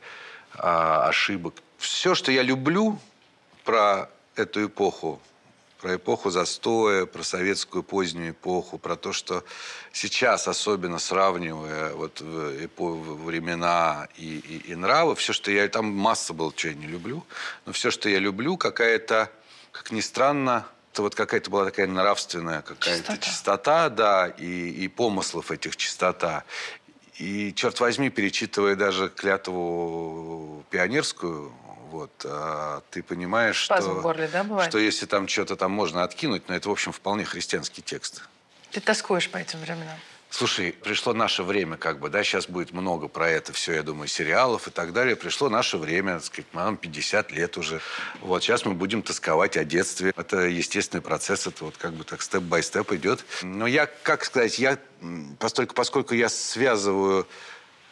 а, 0.55 1.09
ошибок. 1.09 1.55
Все, 1.85 2.15
что 2.15 2.33
я 2.33 2.43
люблю 2.43 2.99
про 3.63 4.09
эту 4.37 4.67
эпоху, 4.67 5.21
про 5.83 5.97
эпоху 5.97 6.31
застоя, 6.31 7.05
про 7.05 7.23
советскую 7.23 7.83
позднюю 7.83 8.31
эпоху, 8.31 8.79
про 8.79 8.97
то, 8.97 9.13
что 9.13 9.45
сейчас, 9.93 10.49
особенно 10.49 10.99
сравнивая 10.99 11.93
вот 11.93 12.23
времена 12.23 14.09
и, 14.17 14.39
и, 14.39 14.73
и 14.73 14.75
нравы, 14.75 15.15
все, 15.15 15.35
что 15.35 15.51
я... 15.51 15.69
Там 15.69 15.85
масса 15.85 16.33
было, 16.33 16.55
чего 16.55 16.73
я 16.73 16.79
не 16.79 16.87
люблю, 16.87 17.23
но 17.67 17.73
все, 17.73 17.91
что 17.91 18.09
я 18.09 18.19
люблю, 18.19 18.57
какая-то, 18.57 19.31
как 19.71 19.91
ни 19.93 20.01
странно, 20.01 20.67
это 20.91 21.03
вот 21.03 21.15
какая-то 21.15 21.51
была 21.51 21.67
такая 21.67 21.87
нравственная 21.87 22.63
какая-то 22.63 23.19
чистота, 23.19 23.19
чистота 23.19 23.89
да, 23.91 24.29
и, 24.29 24.71
и 24.71 24.89
помыслов 24.89 25.51
этих 25.51 25.77
чистота. 25.77 26.45
И, 27.19 27.53
черт 27.55 27.79
возьми, 27.79 28.09
перечитывая 28.11 28.75
даже 28.75 29.09
клятву 29.09 30.65
пионерскую, 30.71 31.53
вот, 31.91 32.11
а 32.25 32.83
ты 32.91 33.03
понимаешь, 33.03 33.65
Спазм 33.65 33.93
что, 33.93 34.01
горле, 34.01 34.29
да, 34.33 34.45
бывает? 34.45 34.71
что 34.71 34.79
если 34.79 35.07
там 35.07 35.29
что-то 35.29 35.57
там 35.57 35.73
можно 35.73 36.03
откинуть, 36.03 36.49
но 36.49 36.55
это, 36.55 36.69
в 36.69 36.73
общем, 36.73 36.93
вполне 36.93 37.25
христианский 37.25 37.83
текст. 37.83 38.23
Ты 38.71 38.81
тоскуешь 38.81 39.31
по 39.31 39.37
этим 39.37 39.61
временам? 39.61 39.97
Слушай, 40.37 40.73
пришло 40.73 41.13
наше 41.13 41.45
время, 41.45 41.77
как 41.77 42.01
бы, 42.01 42.09
да, 42.09 42.25
сейчас 42.25 42.49
будет 42.49 42.73
много 42.73 43.07
про 43.07 43.31
это 43.31 43.53
все, 43.53 43.75
я 43.75 43.85
думаю, 43.85 44.09
сериалов 44.09 44.67
и 44.67 44.71
так 44.73 44.93
далее. 44.93 45.15
Пришло 45.15 45.49
наше 45.49 45.79
время, 45.79 46.15
так 46.15 46.25
сказать, 46.25 46.53
нам 46.53 46.77
50 46.77 47.31
лет 47.31 47.57
уже. 47.57 47.81
Вот 48.21 48.43
сейчас 48.43 48.65
мы 48.65 48.75
будем 48.75 49.03
тосковать 49.03 49.57
о 49.57 49.65
детстве. 49.65 50.13
Это 50.17 50.39
естественный 50.39 51.03
процесс, 51.03 51.47
это 51.47 51.65
вот 51.65 51.77
как 51.77 51.93
бы 51.93 52.03
так 52.03 52.21
степ-бай-степ 52.21 52.91
идет. 52.95 53.25
Но 53.43 53.69
я, 53.69 53.87
как 53.87 54.25
сказать, 54.25 54.59
я, 54.59 54.77
поскольку, 55.39 55.73
поскольку 55.77 56.15
я 56.15 56.29
связываю 56.29 57.29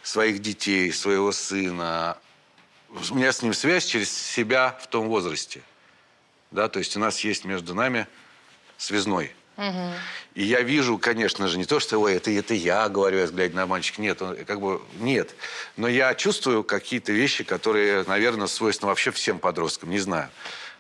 своих 0.03 0.43
детей, 0.43 0.93
своего 0.93 1.31
сына, 1.31 2.19
у 3.11 3.15
меня 3.15 3.33
с 3.33 3.43
ним 3.43 3.55
связь 3.55 3.87
через 3.87 4.13
себя 4.13 4.79
в 4.83 4.87
том 4.87 5.09
возрасте. 5.09 5.63
Да, 6.51 6.69
то 6.69 6.79
есть 6.79 6.97
у 6.97 7.01
нас 7.01 7.21
есть 7.21 7.45
между 7.45 7.75
нами 7.75 8.07
связной. 8.77 9.33
Угу. 9.57 9.93
И 10.35 10.45
я 10.45 10.63
вижу, 10.63 10.99
конечно 10.99 11.47
же, 11.47 11.59
не 11.59 11.65
то, 11.65 11.79
что 11.79 11.99
ой, 11.99 12.15
это, 12.15 12.31
это 12.31 12.55
я 12.55 12.89
говорю, 12.89 13.19
я 13.19 13.27
глядя 13.27 13.57
на 13.57 13.67
мальчика. 13.67 14.01
Нет, 14.01 14.21
он, 14.23 14.37
как 14.45 14.61
бы 14.61 14.81
нет. 14.99 15.35
Но 15.77 15.89
я 15.89 16.15
чувствую 16.15 16.65
какие-то 16.65 17.13
вещи, 17.13 17.45
которые, 17.45 18.05
наверное, 18.05 18.47
свойственны 18.47 18.89
вообще 18.89 19.11
всем 19.11 19.39
подросткам. 19.39 19.91
Не 19.91 19.99
знаю. 19.99 20.31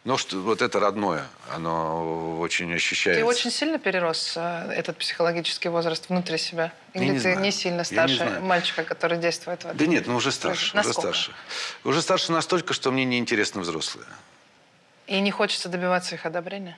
Но 0.04 0.16
что, 0.16 0.38
вот 0.38 0.62
это 0.62 0.80
родное, 0.80 1.28
оно 1.54 2.40
очень 2.40 2.73
ощущается. 2.75 3.21
Ты 3.21 3.25
очень 3.25 3.52
сильно 3.52 3.78
перерос 3.78 4.32
э, 4.37 4.73
этот 4.73 4.97
психологический 4.97 5.68
возраст 5.68 6.09
внутри 6.09 6.38
себя? 6.38 6.73
Или 6.92 7.04
не 7.04 7.12
ты 7.12 7.21
знаю. 7.21 7.40
не 7.40 7.52
сильно 7.52 7.85
старше 7.85 8.25
не 8.25 8.40
мальчика, 8.40 8.82
который 8.82 9.18
действует 9.18 9.62
в 9.62 9.66
этом? 9.66 9.76
Да 9.76 9.87
нет, 9.87 10.09
ну 10.09 10.16
уже 10.16 10.32
старше. 10.32 10.75
Насколько? 10.75 10.99
Уже 10.99 11.14
старше. 11.14 11.32
Уже 11.85 12.02
старше 12.02 12.32
настолько, 12.32 12.75
что 12.75 12.90
мне 12.90 13.04
неинтересны 13.04 13.61
взрослые. 13.61 14.06
И 15.06 15.21
не 15.21 15.30
хочется 15.30 15.68
добиваться 15.68 16.16
их 16.16 16.26
одобрения? 16.26 16.76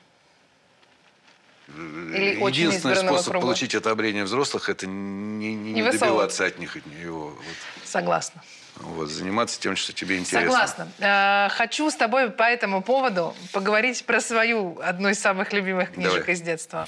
Или 1.69 2.45
Единственный 2.47 2.97
способ 2.97 3.31
круга. 3.33 3.47
получить 3.47 3.75
одобрение 3.75 4.25
взрослых– 4.25 4.69
это 4.69 4.87
не, 4.87 5.55
не, 5.55 5.73
не, 5.73 5.81
не 5.81 5.91
добиваться 5.91 6.45
от 6.45 6.59
них 6.59 6.77
от 6.77 6.85
него. 6.85 7.29
Вот. 7.29 7.57
Согласна. 7.85 8.43
Вот, 8.77 9.09
заниматься 9.09 9.61
тем, 9.61 9.77
что 9.77 9.93
тебе 9.93 10.19
интересно. 10.19 10.51
Согласна. 10.51 10.89
Э, 10.99 11.49
хочу 11.51 11.91
с 11.91 11.95
тобой 11.95 12.31
по 12.31 12.43
этому 12.43 12.83
поводу 12.83 13.35
поговорить 13.53 14.05
про 14.05 14.21
свою 14.21 14.81
одну 14.81 15.11
из 15.11 15.19
самых 15.19 15.53
любимых 15.53 15.93
книжек 15.93 16.21
Давай. 16.21 16.35
из 16.35 16.41
детства. 16.41 16.87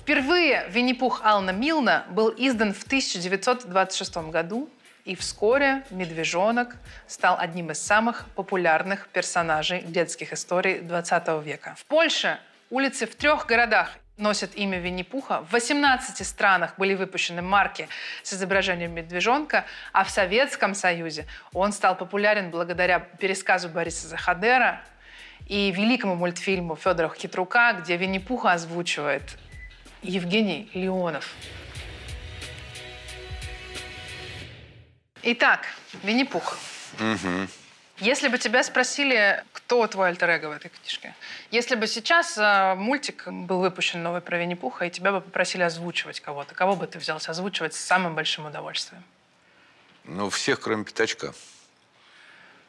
Впервые 0.00 0.66
«Винни-Пух» 0.70 1.20
Ална 1.24 1.50
Милна 1.50 2.04
был 2.10 2.32
издан 2.36 2.72
в 2.72 2.84
1926 2.84 4.16
году, 4.30 4.70
и 5.04 5.16
вскоре 5.16 5.84
«Медвежонок» 5.90 6.76
стал 7.06 7.36
одним 7.38 7.70
из 7.70 7.82
самых 7.82 8.26
популярных 8.34 9.08
персонажей 9.08 9.82
детских 9.82 10.32
историй 10.32 10.78
20 10.80 11.44
века. 11.44 11.74
В 11.76 11.84
Польше 11.86 12.38
улицы 12.70 13.06
в 13.06 13.14
трех 13.14 13.46
городах 13.46 13.90
носят 14.16 14.56
имя 14.56 14.78
Винни-Пуха. 14.78 15.42
В 15.42 15.52
18 15.52 16.26
странах 16.26 16.74
были 16.78 16.94
выпущены 16.94 17.42
марки 17.42 17.88
с 18.22 18.32
изображением 18.32 18.92
медвежонка, 18.92 19.64
а 19.92 20.04
в 20.04 20.10
Советском 20.10 20.74
Союзе 20.74 21.26
он 21.52 21.72
стал 21.72 21.96
популярен 21.96 22.50
благодаря 22.50 23.00
пересказу 23.00 23.68
Бориса 23.68 24.08
Захадера 24.08 24.80
и 25.46 25.70
великому 25.70 26.16
мультфильму 26.16 26.76
Федора 26.76 27.12
Хитрука, 27.14 27.74
где 27.80 27.96
Винни-Пуха 27.96 28.52
озвучивает 28.52 29.38
Евгений 30.02 30.70
Леонов. 30.72 31.34
Итак, 35.22 35.66
Винни-Пух. 36.02 36.56
Угу. 37.00 37.65
Если 37.98 38.28
бы 38.28 38.36
тебя 38.36 38.62
спросили, 38.62 39.42
кто 39.52 39.86
твой 39.86 40.08
альтер 40.08 40.28
в 40.28 40.50
этой 40.52 40.68
книжке, 40.68 41.14
если 41.50 41.76
бы 41.76 41.86
сейчас 41.86 42.36
э, 42.36 42.74
мультик 42.74 43.26
был 43.26 43.60
выпущен 43.60 44.02
новый 44.02 44.20
про 44.20 44.38
Винни-Пуха, 44.38 44.84
и 44.86 44.90
тебя 44.90 45.12
бы 45.12 45.20
попросили 45.22 45.62
озвучивать 45.62 46.20
кого-то, 46.20 46.54
кого 46.54 46.76
бы 46.76 46.86
ты 46.86 46.98
взялся 46.98 47.30
озвучивать 47.30 47.74
с 47.74 47.80
самым 47.80 48.14
большим 48.14 48.46
удовольствием? 48.46 49.02
Ну, 50.04 50.28
всех, 50.28 50.60
кроме 50.60 50.84
Пятачка. 50.84 51.32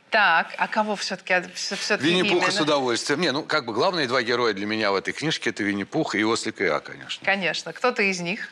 Так, 0.10 0.56
а 0.58 0.68
кого 0.70 0.96
все-таки 0.96 1.52
все 1.54 1.98
Винни-Пуха 1.98 2.52
с 2.52 2.62
удовольствием. 2.62 3.20
Не, 3.20 3.32
ну, 3.34 3.44
как 3.44 3.66
бы 3.66 3.74
главные 3.74 4.08
два 4.08 4.24
героя 4.24 4.54
для 4.54 4.66
меня 4.66 4.92
в 4.92 4.96
этой 4.96 5.14
книжке– 5.14 5.50
это 5.52 5.64
Винни-Пух 5.64 6.16
и 6.16 6.24
Ослик 6.24 6.62
и 6.62 6.68
А, 6.68 6.80
конечно. 6.80 7.26
Конечно. 7.26 7.74
Кто 7.74 7.92
ты 7.92 8.10
из 8.10 8.22
них? 8.22 8.48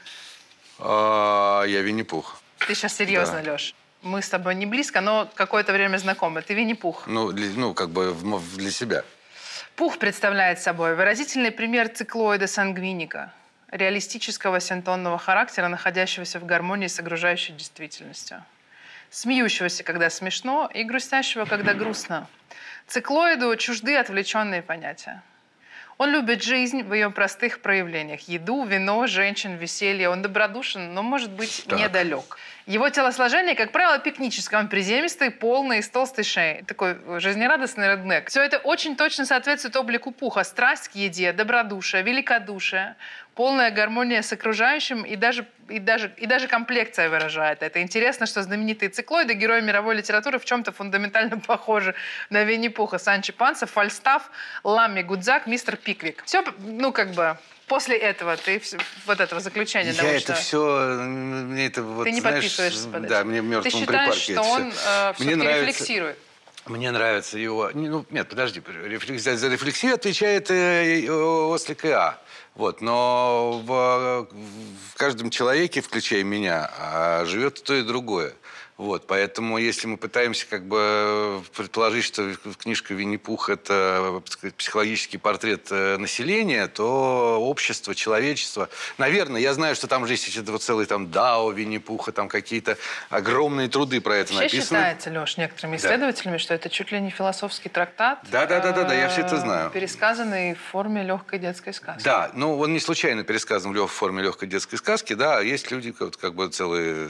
А, 0.79 1.63
я 1.63 1.81
Винни-Пух. 1.81 2.41
Ты 2.67 2.75
сейчас 2.75 2.95
серьезно, 2.95 3.41
да. 3.41 3.53
Леш? 3.53 3.73
Мы 4.05 4.21
с 4.21 4.29
тобой 4.29 4.53
не 4.53 4.67
близко, 4.67 5.01
но 5.01 5.27
какое-то 5.33 5.73
время 5.73 5.97
знакомы. 5.97 6.43
Ты 6.43 6.53
Винни-Пух. 6.53 7.07
Ну, 7.07 7.31
для, 7.31 7.49
ну, 7.55 7.73
как 7.73 7.89
бы 7.89 8.15
для 8.55 8.69
себя. 8.69 9.03
Пух 9.75 9.97
представляет 9.97 10.59
собой 10.59 10.95
выразительный 10.95 11.49
пример 11.49 11.89
циклоида 11.89 12.45
сангвиника, 12.45 13.33
реалистического 13.71 14.59
синтонного 14.59 15.17
характера, 15.17 15.69
находящегося 15.69 16.39
в 16.39 16.45
гармонии 16.45 16.85
с 16.85 16.99
окружающей 16.99 17.53
действительностью. 17.53 18.43
Смеющегося, 19.09 19.83
когда 19.83 20.11
смешно, 20.11 20.69
и 20.71 20.83
грустящего, 20.83 21.45
когда 21.45 21.73
грустно. 21.73 22.27
Циклоиду 22.85 23.55
чужды 23.55 23.97
отвлеченные 23.97 24.61
понятия. 24.61 25.23
Он 25.97 26.11
любит 26.11 26.43
жизнь 26.43 26.83
в 26.83 26.93
ее 26.93 27.09
простых 27.09 27.61
проявлениях. 27.61 28.27
Еду, 28.27 28.65
вино, 28.65 29.07
женщин, 29.07 29.55
веселье. 29.55 30.09
Он 30.09 30.21
добродушен, 30.21 30.93
но 30.93 31.01
может 31.03 31.31
быть 31.31 31.65
так. 31.67 31.79
недалек. 31.79 32.37
Его 32.65 32.89
телосложение, 32.89 33.55
как 33.55 33.71
правило, 33.71 33.99
пикническое. 33.99 34.59
Он 34.59 34.67
приземистый, 34.67 35.31
полный, 35.31 35.81
с 35.81 35.89
толстой 35.89 36.25
шеей. 36.25 36.63
Такой 36.63 36.97
жизнерадостный 37.19 37.87
реднек. 37.87 38.27
Все 38.27 38.41
это 38.41 38.57
очень 38.57 38.97
точно 38.97 39.25
соответствует 39.25 39.75
облику 39.77 40.11
пуха. 40.11 40.43
Страсть 40.43 40.89
к 40.89 40.95
еде, 40.95 41.31
добродушие, 41.31 42.03
великодушие, 42.03 42.95
полная 43.35 43.69
гармония 43.69 44.21
с 44.21 44.31
окружающим 44.31 45.03
и 45.03 45.15
даже, 45.15 45.45
и 45.69 45.79
даже, 45.79 46.11
и 46.17 46.25
даже 46.25 46.47
комплекция 46.47 47.09
выражает 47.09 47.61
это. 47.61 47.81
Интересно, 47.81 48.25
что 48.25 48.41
знаменитые 48.41 48.89
циклоиды, 48.89 49.33
герои 49.33 49.61
мировой 49.61 49.95
литературы, 49.95 50.39
в 50.39 50.45
чем-то 50.45 50.71
фундаментально 50.71 51.37
похожи 51.47 51.93
на 52.29 52.43
Винни-Пуха, 52.43 52.97
Санчо 52.97 53.33
Панса, 53.33 53.65
Фальстаф, 53.65 54.31
Ламми 54.63 55.01
Гудзак, 55.01 55.47
мистер 55.47 55.75
Пиквик. 55.75 56.23
Все, 56.25 56.43
ну, 56.59 56.91
как 56.91 57.11
бы, 57.11 57.37
После 57.67 57.97
этого 57.97 58.37
ты 58.37 58.61
вот 59.07 59.19
этого 59.19 59.41
заключения 59.41 59.91
Я 59.91 60.03
научно... 60.03 60.33
это 60.33 60.33
все, 60.35 60.99
мне 60.99 61.65
это 61.65 61.81
вот, 61.81 62.03
Ты 62.03 62.11
не 62.11 62.21
знаешь, 62.21 62.43
подписываешься 62.43 62.87
под 62.89 63.07
Да, 63.07 63.23
мне 63.23 63.41
мертвым 63.41 63.71
Ты 63.71 63.79
считаешь, 63.79 64.15
что 64.15 64.41
он 64.43 64.71
э, 64.71 65.13
мне 65.17 65.35
нравится, 65.35 65.61
рефлексирует? 65.61 66.17
Мне 66.67 66.91
нравится 66.91 67.39
его... 67.39 67.71
Ну, 67.73 68.05
нет, 68.11 68.29
подожди. 68.29 68.61
Рефлекс, 68.83 69.23
за 69.23 69.47
рефлексию 69.47 69.95
отвечает 69.95 70.51
э, 70.51 71.09
Ослик 71.09 71.85
и 71.85 71.89
А. 71.89 72.19
Вот, 72.55 72.79
но 72.79 73.61
в, 73.65 74.27
в 74.91 74.95
каждом 74.95 75.29
человеке, 75.29 75.81
включая 75.81 76.23
меня, 76.23 76.71
а, 76.79 77.25
живет 77.25 77.61
то 77.61 77.73
и 77.73 77.83
другое. 77.83 78.33
Вот, 78.77 79.07
поэтому 79.07 79.57
если 79.57 79.87
мы 79.87 79.95
пытаемся 79.95 80.45
как 80.47 80.65
бы 80.65 81.41
предположить, 81.55 82.03
что 82.03 82.33
книжка 82.59 82.93
Винни-Пух– 82.93 83.49
это 83.49 84.21
сказать, 84.27 84.53
психологический 84.55 85.17
портрет 85.17 85.67
э, 85.71 85.95
населения, 85.97 86.67
то 86.67 87.39
общество, 87.39 87.95
человечество… 87.95 88.67
Наверное, 88.97 89.39
я 89.39 89.53
знаю, 89.53 89.75
что 89.75 89.87
там 89.87 90.05
же 90.05 90.13
есть 90.13 90.37
вот 90.49 90.61
целый 90.61 90.85
там 90.87 91.09
Дао 91.09 91.51
Винни-Пуха, 91.51 92.11
там 92.11 92.27
какие-то 92.27 92.77
огромные 93.09 93.69
труды 93.69 94.01
про 94.01 94.17
это 94.17 94.33
Вообще 94.33 94.57
написаны. 94.57 94.79
считается, 94.79 95.09
Леш, 95.09 95.37
некоторыми 95.37 95.77
исследователями, 95.77 96.35
да. 96.35 96.39
что 96.39 96.53
это 96.53 96.69
чуть 96.69 96.91
ли 96.91 96.99
не 96.99 97.11
философский 97.11 97.69
трактат. 97.69 98.19
Да, 98.29 98.45
да, 98.45 98.59
да, 98.59 98.73
да, 98.73 98.83
да, 98.83 98.93
я 98.93 99.07
все 99.07 99.21
это 99.21 99.37
знаю. 99.37 99.71
Пересказанный 99.71 100.55
в 100.55 100.59
форме 100.59 101.01
легкой 101.01 101.39
детской 101.39 101.73
сказки. 101.73 102.03
Да, 102.03 102.29
ну 102.33 102.59
он 102.59 102.73
не 102.73 102.81
случайно 102.81 103.23
пересказан 103.23 103.71
в 103.73 103.87
форме 103.87 104.21
легкой 104.21 104.49
детской 104.49 104.75
сказки, 104.75 105.13
да, 105.13 105.39
есть 105.39 105.71
люди, 105.71 105.93
вот, 105.97 106.17
как 106.17 106.33
бы 106.33 106.49
целые 106.49 107.07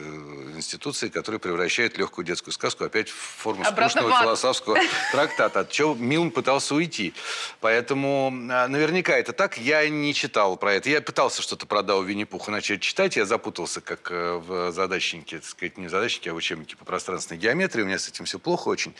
институции, 0.54 1.08
которые 1.08 1.40
превращает 1.56 1.96
легкую 1.96 2.24
детскую 2.24 2.52
сказку 2.52 2.84
опять 2.84 3.08
в 3.08 3.14
форму 3.14 3.64
Обратно 3.64 4.02
скучного 4.02 4.22
философского 4.22 4.78
трактата, 5.12 5.60
от 5.60 5.70
чего 5.70 5.94
Милн 5.94 6.30
пытался 6.30 6.74
уйти. 6.74 7.14
Поэтому 7.60 8.30
а, 8.50 8.68
наверняка 8.68 9.16
это 9.16 9.32
так. 9.32 9.56
Я 9.56 9.88
не 9.88 10.12
читал 10.12 10.56
про 10.58 10.74
это. 10.74 10.90
Я 10.90 11.00
пытался 11.00 11.40
что-то 11.40 11.66
про 11.66 11.82
Дау 11.82 12.02
Винни-Пуха 12.02 12.50
начать 12.50 12.82
читать. 12.82 13.16
Я 13.16 13.24
запутался, 13.24 13.80
как 13.80 14.10
э, 14.10 14.34
в 14.34 14.70
задачнике, 14.70 15.38
так 15.38 15.48
сказать, 15.48 15.78
не 15.78 15.86
в 15.86 15.90
задачнике, 15.90 16.30
а 16.30 16.34
в 16.34 16.36
учебнике 16.36 16.76
по 16.76 16.84
пространственной 16.84 17.40
геометрии. 17.40 17.82
У 17.82 17.86
меня 17.86 17.98
с 17.98 18.08
этим 18.08 18.26
все 18.26 18.38
плохо 18.38 18.68
очень. 18.68 18.94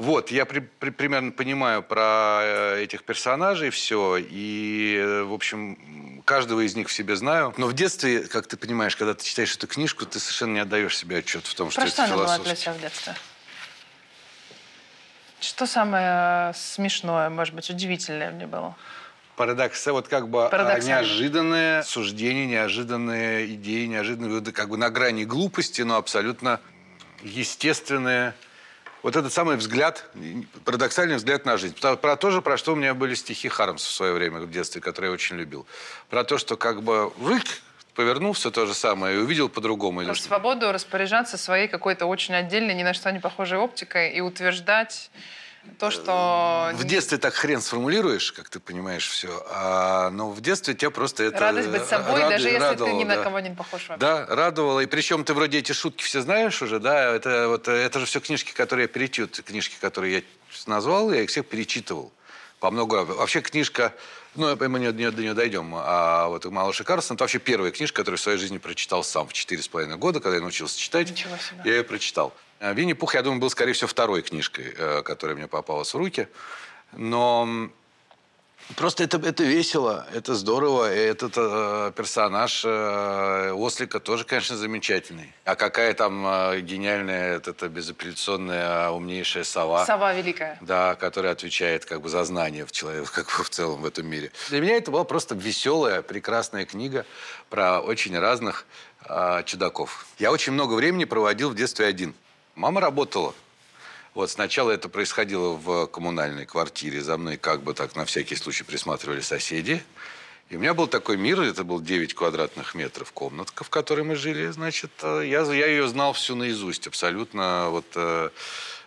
Вот, 0.00 0.30
я 0.30 0.46
при, 0.46 0.60
при, 0.60 0.88
примерно 0.88 1.30
понимаю 1.30 1.82
про 1.82 2.40
э, 2.42 2.84
этих 2.84 3.04
персонажей 3.04 3.68
все, 3.68 4.16
и, 4.16 4.96
э, 4.98 5.24
в 5.24 5.34
общем, 5.34 6.22
каждого 6.24 6.60
из 6.60 6.74
них 6.74 6.88
в 6.88 6.92
себе 6.92 7.16
знаю. 7.16 7.52
Но 7.58 7.66
в 7.66 7.74
детстве, 7.74 8.20
как 8.20 8.46
ты 8.46 8.56
понимаешь, 8.56 8.96
когда 8.96 9.12
ты 9.12 9.22
читаешь 9.22 9.54
эту 9.54 9.66
книжку, 9.66 10.06
ты 10.06 10.18
совершенно 10.18 10.54
не 10.54 10.60
отдаешь 10.60 10.96
себе 10.96 11.18
отчет 11.18 11.46
в 11.46 11.54
том, 11.54 11.68
про 11.68 11.72
что, 11.72 11.86
что 11.86 12.02
это 12.04 12.12
философский. 12.12 12.38
была 12.38 12.44
для 12.46 12.54
тебя 12.56 12.72
в 12.72 12.80
детстве? 12.80 13.14
Что 15.38 15.66
самое 15.66 16.54
смешное, 16.54 17.28
может 17.28 17.54
быть, 17.54 17.68
удивительное 17.68 18.30
мне 18.30 18.46
было? 18.46 18.74
Парадокс, 19.36 19.86
вот 19.88 20.08
как 20.08 20.30
бы 20.30 20.46
а, 20.46 20.78
неожиданные 20.78 21.82
суждения, 21.82 22.46
неожиданные 22.46 23.54
идеи, 23.54 23.84
неожиданные, 23.84 24.40
как 24.50 24.70
бы 24.70 24.78
на 24.78 24.88
грани 24.88 25.24
глупости, 25.24 25.82
но 25.82 25.96
абсолютно 25.96 26.58
естественные 27.22 28.32
вот 29.02 29.16
этот 29.16 29.32
самый 29.32 29.56
взгляд, 29.56 30.04
парадоксальный 30.64 31.16
взгляд 31.16 31.44
на 31.44 31.56
жизнь. 31.56 31.76
Про, 31.80 31.96
про 31.96 32.16
то 32.16 32.30
же, 32.30 32.42
про 32.42 32.56
что 32.56 32.72
у 32.72 32.76
меня 32.76 32.94
были 32.94 33.14
стихи 33.14 33.48
Хармса 33.48 33.86
в 33.86 33.92
свое 33.92 34.12
время 34.12 34.40
в 34.40 34.50
детстве, 34.50 34.80
которые 34.80 35.10
я 35.10 35.14
очень 35.14 35.36
любил. 35.36 35.66
Про 36.08 36.24
то, 36.24 36.38
что 36.38 36.56
как 36.56 36.82
бы 36.82 37.12
рык, 37.24 37.44
повернул 37.94 38.32
все 38.32 38.50
то 38.50 38.66
же 38.66 38.74
самое 38.74 39.16
и 39.16 39.18
увидел 39.18 39.48
по-другому. 39.48 40.04
Про 40.04 40.14
свободу 40.14 40.72
распоряжаться 40.72 41.36
своей 41.36 41.68
какой-то 41.68 42.06
очень 42.06 42.34
отдельной, 42.34 42.74
ни 42.74 42.82
на 42.82 42.94
что 42.94 43.10
не 43.12 43.18
похожей 43.18 43.58
оптикой 43.58 44.12
и 44.12 44.20
утверждать 44.20 45.10
то, 45.78 45.90
что... 45.90 46.70
В 46.74 46.84
детстве 46.84 47.18
так 47.18 47.34
хрен 47.34 47.60
сформулируешь, 47.60 48.32
как 48.32 48.48
ты 48.48 48.60
понимаешь 48.60 49.08
все, 49.08 49.44
а, 49.50 50.10
но 50.10 50.30
в 50.30 50.40
детстве 50.40 50.74
тебя 50.74 50.90
просто 50.90 51.24
это... 51.24 51.38
Радость 51.38 51.68
быть 51.68 51.84
собой, 51.84 52.20
рад... 52.20 52.30
даже 52.30 52.48
если 52.48 52.60
радовало, 52.60 52.90
ты 52.90 52.96
ни 52.96 53.04
на 53.04 53.16
да. 53.16 53.22
кого 53.22 53.40
не 53.40 53.50
похож 53.50 53.88
вообще. 53.88 54.00
Да, 54.00 54.26
радовало. 54.26 54.80
И 54.80 54.86
причем 54.86 55.24
ты 55.24 55.34
вроде 55.34 55.58
эти 55.58 55.72
шутки 55.72 56.02
все 56.02 56.22
знаешь 56.22 56.60
уже, 56.62 56.80
да, 56.80 57.14
это, 57.14 57.48
вот, 57.48 57.68
это 57.68 58.00
же 58.00 58.06
все 58.06 58.20
книжки, 58.20 58.52
которые 58.52 58.84
я 58.84 58.88
перечитывал, 58.88 59.44
книжки, 59.44 59.76
которые 59.80 60.14
я 60.14 60.22
назвал, 60.66 61.12
я 61.12 61.22
их 61.22 61.30
всех 61.30 61.46
перечитывал. 61.46 62.12
По 62.58 62.70
много 62.70 63.04
Вообще 63.04 63.40
книжка, 63.40 63.94
ну, 64.34 64.54
мы 64.56 64.78
не, 64.78 64.92
не, 64.92 65.10
до 65.10 65.22
нее 65.22 65.34
дойдем, 65.34 65.72
а 65.74 66.28
вот 66.28 66.44
«Малыш 66.44 66.80
и 66.80 66.84
Карлсон» 66.84 67.16
это 67.16 67.24
вообще 67.24 67.38
первая 67.38 67.70
книжка, 67.70 68.02
которую 68.02 68.18
в 68.18 68.20
своей 68.20 68.38
жизни 68.38 68.58
прочитал 68.58 69.02
сам 69.02 69.26
в 69.26 69.32
четыре 69.32 69.62
с 69.62 69.68
половиной 69.68 69.96
года, 69.96 70.20
когда 70.20 70.36
я 70.36 70.42
научился 70.42 70.78
читать. 70.78 71.10
Ничего 71.10 71.36
себе. 71.36 71.62
Я 71.64 71.76
ее 71.76 71.84
прочитал. 71.84 72.34
А 72.60 72.72
«Винни-Пух», 72.74 73.14
я 73.14 73.22
думаю, 73.22 73.40
был, 73.40 73.50
скорее 73.50 73.72
всего, 73.72 73.88
второй 73.88 74.22
книжкой, 74.22 74.74
э, 74.76 75.02
которая 75.02 75.36
мне 75.36 75.48
попалась 75.48 75.92
в 75.94 75.96
руки. 75.96 76.28
Но 76.92 77.70
Просто 78.76 79.02
это, 79.02 79.16
это 79.18 79.42
весело, 79.42 80.06
это 80.14 80.34
здорово. 80.34 80.94
И 80.94 80.98
этот 80.98 81.32
э, 81.36 81.92
персонаж 81.96 82.62
э, 82.64 83.52
Ослика 83.52 83.98
тоже, 83.98 84.24
конечно, 84.24 84.56
замечательный. 84.56 85.32
А 85.44 85.56
какая 85.56 85.92
там 85.94 86.24
э, 86.26 86.60
гениальная, 86.60 87.36
это, 87.36 87.50
это 87.50 87.68
безапелляционная, 87.68 88.90
умнейшая 88.90 89.44
сова. 89.44 89.84
Сова 89.86 90.14
великая. 90.14 90.56
Да, 90.60 90.94
которая 90.94 91.32
отвечает 91.32 91.84
как 91.84 92.00
бы 92.00 92.08
за 92.08 92.24
знания 92.24 92.64
в 92.64 92.72
человеке, 92.72 93.08
как 93.14 93.26
бы 93.26 93.44
в 93.44 93.50
целом 93.50 93.82
в 93.82 93.86
этом 93.86 94.06
мире. 94.06 94.30
Для 94.50 94.60
меня 94.60 94.76
это 94.76 94.90
была 94.90 95.04
просто 95.04 95.34
веселая, 95.34 96.02
прекрасная 96.02 96.64
книга 96.64 97.04
про 97.48 97.80
очень 97.80 98.16
разных 98.16 98.66
э, 99.08 99.42
чудаков. 99.46 100.06
Я 100.18 100.30
очень 100.30 100.52
много 100.52 100.74
времени 100.74 101.04
проводил 101.04 101.50
в 101.50 101.56
детстве 101.56 101.86
один. 101.86 102.14
Мама 102.54 102.80
работала. 102.80 103.34
Вот 104.14 104.30
сначала 104.30 104.70
это 104.72 104.88
происходило 104.88 105.54
в 105.54 105.86
коммунальной 105.86 106.46
квартире. 106.46 107.00
За 107.00 107.16
мной 107.16 107.36
как 107.36 107.62
бы 107.62 107.74
так 107.74 107.94
на 107.94 108.04
всякий 108.04 108.34
случай 108.36 108.64
присматривали 108.64 109.20
соседи. 109.20 109.82
И 110.50 110.56
у 110.56 110.58
меня 110.58 110.74
был 110.74 110.88
такой 110.88 111.16
мир, 111.16 111.40
это 111.40 111.62
был 111.62 111.80
9 111.80 112.12
квадратных 112.14 112.74
метров 112.74 113.12
комнатка, 113.12 113.62
в 113.62 113.70
которой 113.70 114.02
мы 114.02 114.16
жили. 114.16 114.48
Значит, 114.48 114.90
э, 115.02 115.22
я, 115.24 115.42
я 115.42 115.66
ее 115.66 115.86
знал 115.86 116.12
всю 116.12 116.34
наизусть, 116.34 116.88
абсолютно. 116.88 117.68
Вот, 117.70 117.86
э, 117.94 118.30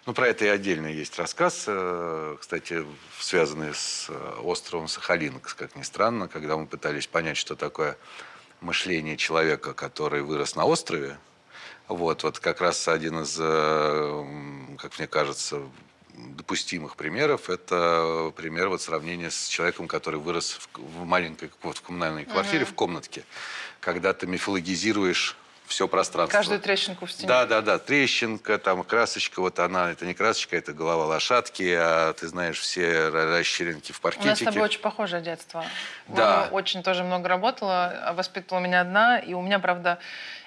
ну, 0.05 0.13
про 0.13 0.27
это 0.27 0.43
и 0.43 0.50
отдельно 0.50 0.88
есть 0.88 1.17
рассказ, 1.17 1.63
э, 1.67 2.36
кстати, 2.38 2.86
связанный 3.17 3.74
с 3.74 4.10
островом 4.43 4.89
Сахалин, 4.89 5.39
как 5.39 5.77
ни 5.77 5.84
странно, 5.84 6.27
когда 6.27 6.58
мы 6.58 6.67
пытались 6.67 7.08
понять, 7.08 7.38
что 7.38 7.55
такое 7.55 7.98
мышление 8.60 9.15
человека, 9.15 9.74
который 9.74 10.22
вырос 10.22 10.58
на 10.58 10.65
острове, 10.65 11.17
вот, 11.88 12.24
вот 12.24 12.40
как 12.40 12.62
раз 12.62 12.88
один 12.88 13.22
из, 13.22 13.38
э, 13.40 14.25
как 14.78 14.98
мне 14.98 15.08
кажется, 15.08 15.62
допустимых 16.13 16.96
примеров– 16.96 17.50
это 17.50 18.32
пример 18.36 18.70
вот 18.70 18.82
сравнения 18.82 19.32
с 19.32 19.48
человеком, 19.48 19.88
который 19.88 20.20
вырос 20.20 20.52
в, 20.52 20.80
в 20.80 21.06
маленькой 21.06 21.52
вот, 21.62 21.78
в 21.78 21.82
коммунальной 21.82 22.25
квартире, 22.25 22.63
uh-huh. 22.63 22.72
в 22.72 22.74
комнатке, 22.75 23.24
когда 23.80 24.13
ты 24.13 24.28
мифологизируешь 24.28 25.36
все 25.66 25.88
пространство. 25.88 26.38
Каждую 26.38 26.60
трещинку 26.60 27.06
в 27.06 27.12
стене. 27.12 27.28
Да, 27.28 27.46
да, 27.46 27.62
да. 27.62 27.80
Трещинка, 27.80 28.58
там 28.58 28.84
красочка, 28.84 29.40
вот 29.40 29.60
она, 29.60 29.92
это 29.92 30.06
не 30.06 30.13
красочка, 30.13 30.56
это 30.56 30.74
голова 30.74 31.06
лошадки, 31.06 31.75
а 31.75 32.13
ты 32.13 32.28
знаешь 32.28 32.60
все 32.60 33.10
расщелинки 33.10 33.92
в 33.92 34.00
паркетике. 34.02 34.28
У 34.28 34.30
нас 34.30 34.40
с 34.40 34.44
тобой 34.44 34.62
очень 34.62 34.82
похожее 34.82 35.22
детство. 35.22 35.66
Да. 36.08 36.42
Мама 36.42 36.50
очень 36.52 36.84
тоже 36.84 37.04
много 37.04 37.28
работала, 37.28 38.13
воспитывала 38.16 38.62
меня 38.62 38.82
одна, 38.82 39.18
и 39.18 39.34
у 39.34 39.42
меня, 39.42 39.58
правда, 39.60 40.00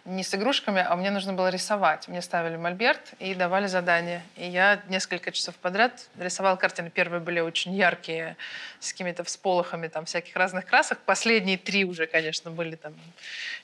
не 0.06 0.22
с 0.22 0.34
игрушками, 0.34 0.84
а 0.86 0.94
мне 0.96 1.10
нужно 1.10 1.32
было 1.32 1.48
рисовать. 1.48 2.08
Мне 2.08 2.22
ставили 2.22 2.56
мольберт 2.56 3.12
и 3.18 3.34
давали 3.34 3.66
задание. 3.66 4.22
И 4.36 4.46
я 4.46 4.80
несколько 4.88 5.32
часов 5.32 5.56
подряд 5.56 6.08
рисовала 6.18 6.56
картины. 6.56 6.90
Первые 6.90 7.20
были 7.20 7.40
очень 7.40 7.74
яркие, 7.74 8.36
с 8.80 8.92
какими-то 8.92 9.24
всполохами 9.24 9.88
там 9.88 10.04
всяких 10.04 10.34
разных 10.36 10.66
красок. 10.66 10.98
Последние 11.04 11.58
три 11.58 11.84
уже, 11.84 12.06
конечно, 12.06 12.50
были 12.50 12.76
там 12.76 12.94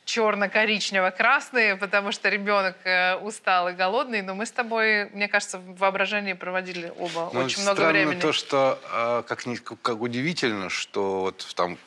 черно-коричнево-красные, 0.05 1.77
потому 1.77 2.11
что 2.13 2.29
ребенок 2.29 2.77
э, 2.85 3.17
устал 3.17 3.69
и 3.69 3.73
голодный. 3.73 4.23
Но 4.23 4.35
мы 4.35 4.47
с 4.47 4.51
тобой, 4.51 5.11
мне 5.11 5.29
кажется, 5.29 5.59
в 5.59 5.77
воображении 5.77 6.33
проводили 6.33 6.93
оба 6.99 7.31
ну, 7.33 7.41
очень 7.41 7.63
много 7.63 7.89
времени. 7.89 8.21
то, 8.21 8.33
что 8.33 8.81
э, 8.93 9.23
как, 9.29 9.45
как 9.81 10.01
удивительно, 10.01 10.71
что 10.71 11.21
вот 11.21 11.47
там 11.55 11.79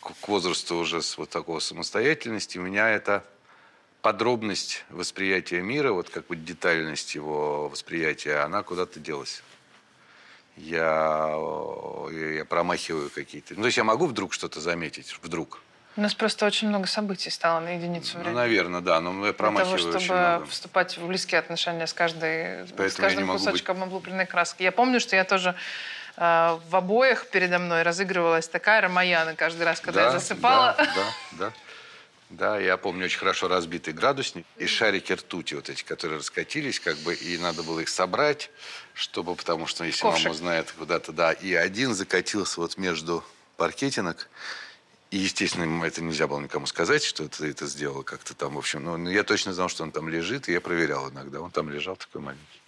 к 0.00 0.28
возрасту 0.28 0.76
уже 0.76 1.02
с 1.02 1.18
вот 1.18 1.28
такого 1.28 1.60
самостоятельности 1.60 2.56
меня 2.56 2.88
это 2.88 3.22
подробность 4.02 4.84
восприятия 4.90 5.60
мира, 5.60 5.92
вот 5.92 6.10
как 6.10 6.26
бы 6.26 6.36
детальность 6.36 7.14
его 7.14 7.68
восприятия, 7.68 8.38
она 8.38 8.62
куда-то 8.62 9.00
делась. 9.00 9.42
Я, 10.56 11.36
я 12.10 12.44
промахиваю 12.44 13.10
какие-то... 13.10 13.54
Ну, 13.54 13.62
то 13.62 13.66
есть 13.66 13.78
я 13.78 13.84
могу 13.84 14.06
вдруг 14.06 14.32
что-то 14.32 14.60
заметить, 14.60 15.16
вдруг. 15.22 15.60
У 15.96 16.00
нас 16.00 16.14
просто 16.14 16.46
очень 16.46 16.68
много 16.68 16.86
событий 16.86 17.30
стало 17.30 17.60
на 17.60 17.74
единицу 17.74 18.12
ну, 18.14 18.20
времени. 18.20 18.34
Ну, 18.34 18.40
наверное, 18.40 18.80
да, 18.80 19.00
но 19.00 19.26
я 19.26 19.32
промахиваю 19.32 19.78
Для 19.78 19.92
того, 19.92 20.04
чтобы 20.04 20.46
вступать 20.46 20.96
в 20.96 21.06
близкие 21.06 21.38
отношения 21.40 21.86
с, 21.86 21.92
каждой, 21.92 22.66
с 22.66 22.94
каждым 22.94 23.28
кусочком 23.28 23.76
быть... 23.76 23.86
облупленной 23.86 24.26
краски. 24.26 24.62
Я 24.62 24.72
помню, 24.72 25.00
что 25.00 25.16
я 25.16 25.24
тоже 25.24 25.54
э, 26.16 26.58
в 26.68 26.76
обоях 26.76 27.26
передо 27.26 27.58
мной 27.58 27.82
разыгрывалась 27.82 28.48
такая 28.48 28.80
Ромаяна 28.80 29.34
каждый 29.34 29.62
раз, 29.62 29.80
когда 29.80 30.00
да, 30.00 30.06
я 30.06 30.12
засыпала. 30.12 30.74
Да, 30.78 30.84
да, 30.86 31.04
да. 31.32 31.52
Да, 32.30 32.58
я 32.58 32.76
помню 32.76 33.06
очень 33.06 33.18
хорошо 33.18 33.48
разбитый 33.48 33.94
градусник 33.94 34.44
и 34.58 34.66
шарики 34.66 35.12
ртути 35.12 35.54
вот 35.54 35.70
эти, 35.70 35.82
которые 35.82 36.18
раскатились, 36.18 36.78
как 36.78 36.96
бы, 36.98 37.14
и 37.14 37.38
надо 37.38 37.62
было 37.62 37.80
их 37.80 37.88
собрать, 37.88 38.50
чтобы, 38.92 39.34
потому 39.34 39.66
что 39.66 39.84
если 39.84 40.02
Ковшик. 40.02 40.24
мама 40.24 40.34
узнает 40.34 40.72
куда-то, 40.72 41.12
да, 41.12 41.32
и 41.32 41.54
один 41.54 41.94
закатился 41.94 42.60
вот 42.60 42.76
между 42.76 43.24
паркетинок, 43.56 44.28
и, 45.10 45.16
естественно, 45.16 45.82
это 45.84 46.02
нельзя 46.02 46.26
было 46.26 46.40
никому 46.40 46.66
сказать, 46.66 47.02
что 47.02 47.26
ты 47.28 47.48
это 47.48 47.66
сделал 47.66 48.02
как-то 48.02 48.34
там, 48.34 48.56
в 48.56 48.58
общем, 48.58 48.84
ну, 48.84 49.08
я 49.08 49.24
точно 49.24 49.54
знал, 49.54 49.70
что 49.70 49.82
он 49.82 49.90
там 49.90 50.10
лежит, 50.10 50.50
и 50.50 50.52
я 50.52 50.60
проверял 50.60 51.10
иногда, 51.10 51.40
он 51.40 51.50
там 51.50 51.70
лежал 51.70 51.96
такой 51.96 52.20
маленький. 52.20 52.60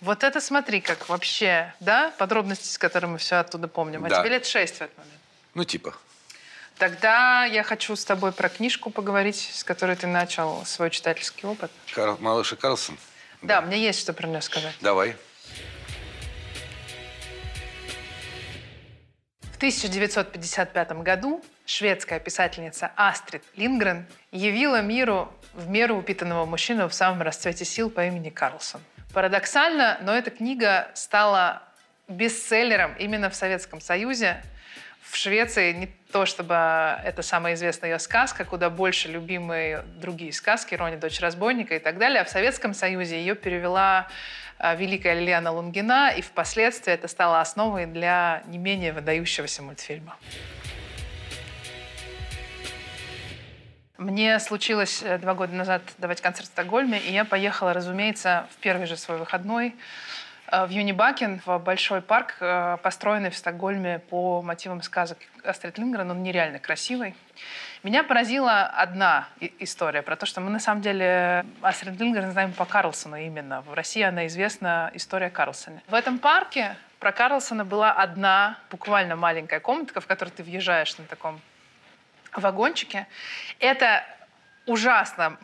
Вот 0.00 0.22
это 0.22 0.40
смотри, 0.40 0.80
как 0.80 1.08
вообще, 1.08 1.74
да, 1.80 2.12
подробности, 2.18 2.68
с 2.68 2.78
которыми 2.78 3.12
мы 3.12 3.18
все 3.18 3.36
оттуда 3.36 3.66
помним. 3.66 4.04
А 4.04 4.08
да. 4.08 4.20
тебе 4.20 4.30
лет 4.30 4.46
шесть 4.46 4.76
в 4.76 4.80
этот 4.82 4.96
момент. 4.96 5.20
Ну, 5.54 5.64
типа. 5.64 5.94
Тогда 6.82 7.44
я 7.44 7.62
хочу 7.62 7.94
с 7.94 8.04
тобой 8.04 8.32
про 8.32 8.48
книжку 8.48 8.90
поговорить, 8.90 9.52
с 9.54 9.62
которой 9.62 9.94
ты 9.94 10.08
начал 10.08 10.64
свой 10.64 10.90
читательский 10.90 11.46
опыт. 11.46 11.70
Карл, 11.94 12.16
Малыш 12.18 12.54
и 12.54 12.56
Карлсон? 12.56 12.98
Да, 13.40 13.60
да, 13.60 13.66
мне 13.68 13.78
есть 13.78 14.00
что 14.00 14.12
про 14.12 14.26
нее 14.26 14.40
сказать. 14.40 14.74
Давай. 14.80 15.14
В 19.42 19.56
1955 19.58 20.92
году 21.04 21.44
шведская 21.66 22.18
писательница 22.18 22.90
Астрид 22.96 23.44
Лингрен 23.54 24.04
явила 24.32 24.82
миру 24.82 25.32
в 25.54 25.68
меру 25.68 25.98
упитанного 25.98 26.46
мужчину 26.46 26.88
в 26.88 26.94
самом 26.94 27.22
расцвете 27.22 27.64
сил 27.64 27.90
по 27.90 28.04
имени 28.04 28.30
Карлсон. 28.30 28.80
Парадоксально, 29.14 29.98
но 30.02 30.16
эта 30.16 30.32
книга 30.32 30.90
стала 30.94 31.62
бестселлером 32.08 32.96
именно 32.98 33.30
в 33.30 33.36
Советском 33.36 33.80
Союзе 33.80 34.42
в 35.12 35.16
Швеции 35.16 35.72
не 35.72 35.88
то, 36.10 36.24
чтобы 36.24 36.54
это 36.54 37.20
самая 37.20 37.52
известная 37.52 37.90
ее 37.90 37.98
сказка, 37.98 38.46
куда 38.46 38.70
больше 38.70 39.08
любимые 39.08 39.84
другие 40.00 40.32
сказки, 40.32 40.74
«Рони, 40.74 40.96
дочь 40.96 41.20
разбойника» 41.20 41.76
и 41.76 41.78
так 41.78 41.98
далее. 41.98 42.22
А 42.22 42.24
в 42.24 42.30
Советском 42.30 42.72
Союзе 42.72 43.18
ее 43.18 43.34
перевела 43.34 44.08
а, 44.58 44.74
великая 44.74 45.12
Лилиана 45.20 45.52
Лунгина, 45.52 46.14
и 46.16 46.22
впоследствии 46.22 46.94
это 46.94 47.08
стало 47.08 47.42
основой 47.42 47.84
для 47.84 48.42
не 48.46 48.56
менее 48.56 48.94
выдающегося 48.94 49.60
мультфильма. 49.60 50.16
Мне 53.98 54.40
случилось 54.40 55.02
э, 55.02 55.18
два 55.18 55.34
года 55.34 55.52
назад 55.52 55.82
давать 55.98 56.22
концерт 56.22 56.48
в 56.48 56.52
Стокгольме, 56.52 56.98
и 56.98 57.12
я 57.12 57.26
поехала, 57.26 57.74
разумеется, 57.74 58.48
в 58.50 58.56
первый 58.62 58.86
же 58.86 58.96
свой 58.96 59.18
выходной 59.18 59.74
в 60.52 60.68
Юнибакен, 60.68 61.40
в 61.46 61.58
большой 61.58 62.02
парк, 62.02 62.36
э, 62.40 62.76
построенный 62.82 63.30
в 63.30 63.36
Стокгольме 63.36 64.00
по 64.00 64.42
мотивам 64.42 64.82
сказок 64.82 65.16
Астрид 65.44 65.78
Лингрен. 65.78 66.10
Он 66.10 66.22
нереально 66.22 66.58
красивый. 66.58 67.14
Меня 67.82 68.04
поразила 68.04 68.66
одна 68.66 69.28
история 69.58 70.02
про 70.02 70.14
то, 70.14 70.26
что 70.26 70.42
мы 70.42 70.50
на 70.50 70.60
самом 70.60 70.82
деле 70.82 71.46
Астрид 71.62 71.98
Лингрен 71.98 72.30
знаем 72.32 72.52
по 72.52 72.66
Карлсону 72.66 73.16
именно. 73.16 73.62
В 73.62 73.72
России 73.72 74.02
она 74.02 74.26
известна 74.26 74.90
история 74.92 75.30
Карлсона. 75.30 75.80
В 75.88 75.94
этом 75.94 76.18
парке 76.18 76.76
про 76.98 77.12
Карлсона 77.12 77.64
была 77.64 77.90
одна 77.90 78.58
буквально 78.70 79.16
маленькая 79.16 79.58
комнатка, 79.58 80.02
в 80.02 80.06
которой 80.06 80.30
ты 80.30 80.42
въезжаешь 80.42 80.96
на 80.98 81.04
таком 81.04 81.40
вагончике. 82.34 83.06
Это 83.58 84.04
ужасно 84.66 85.38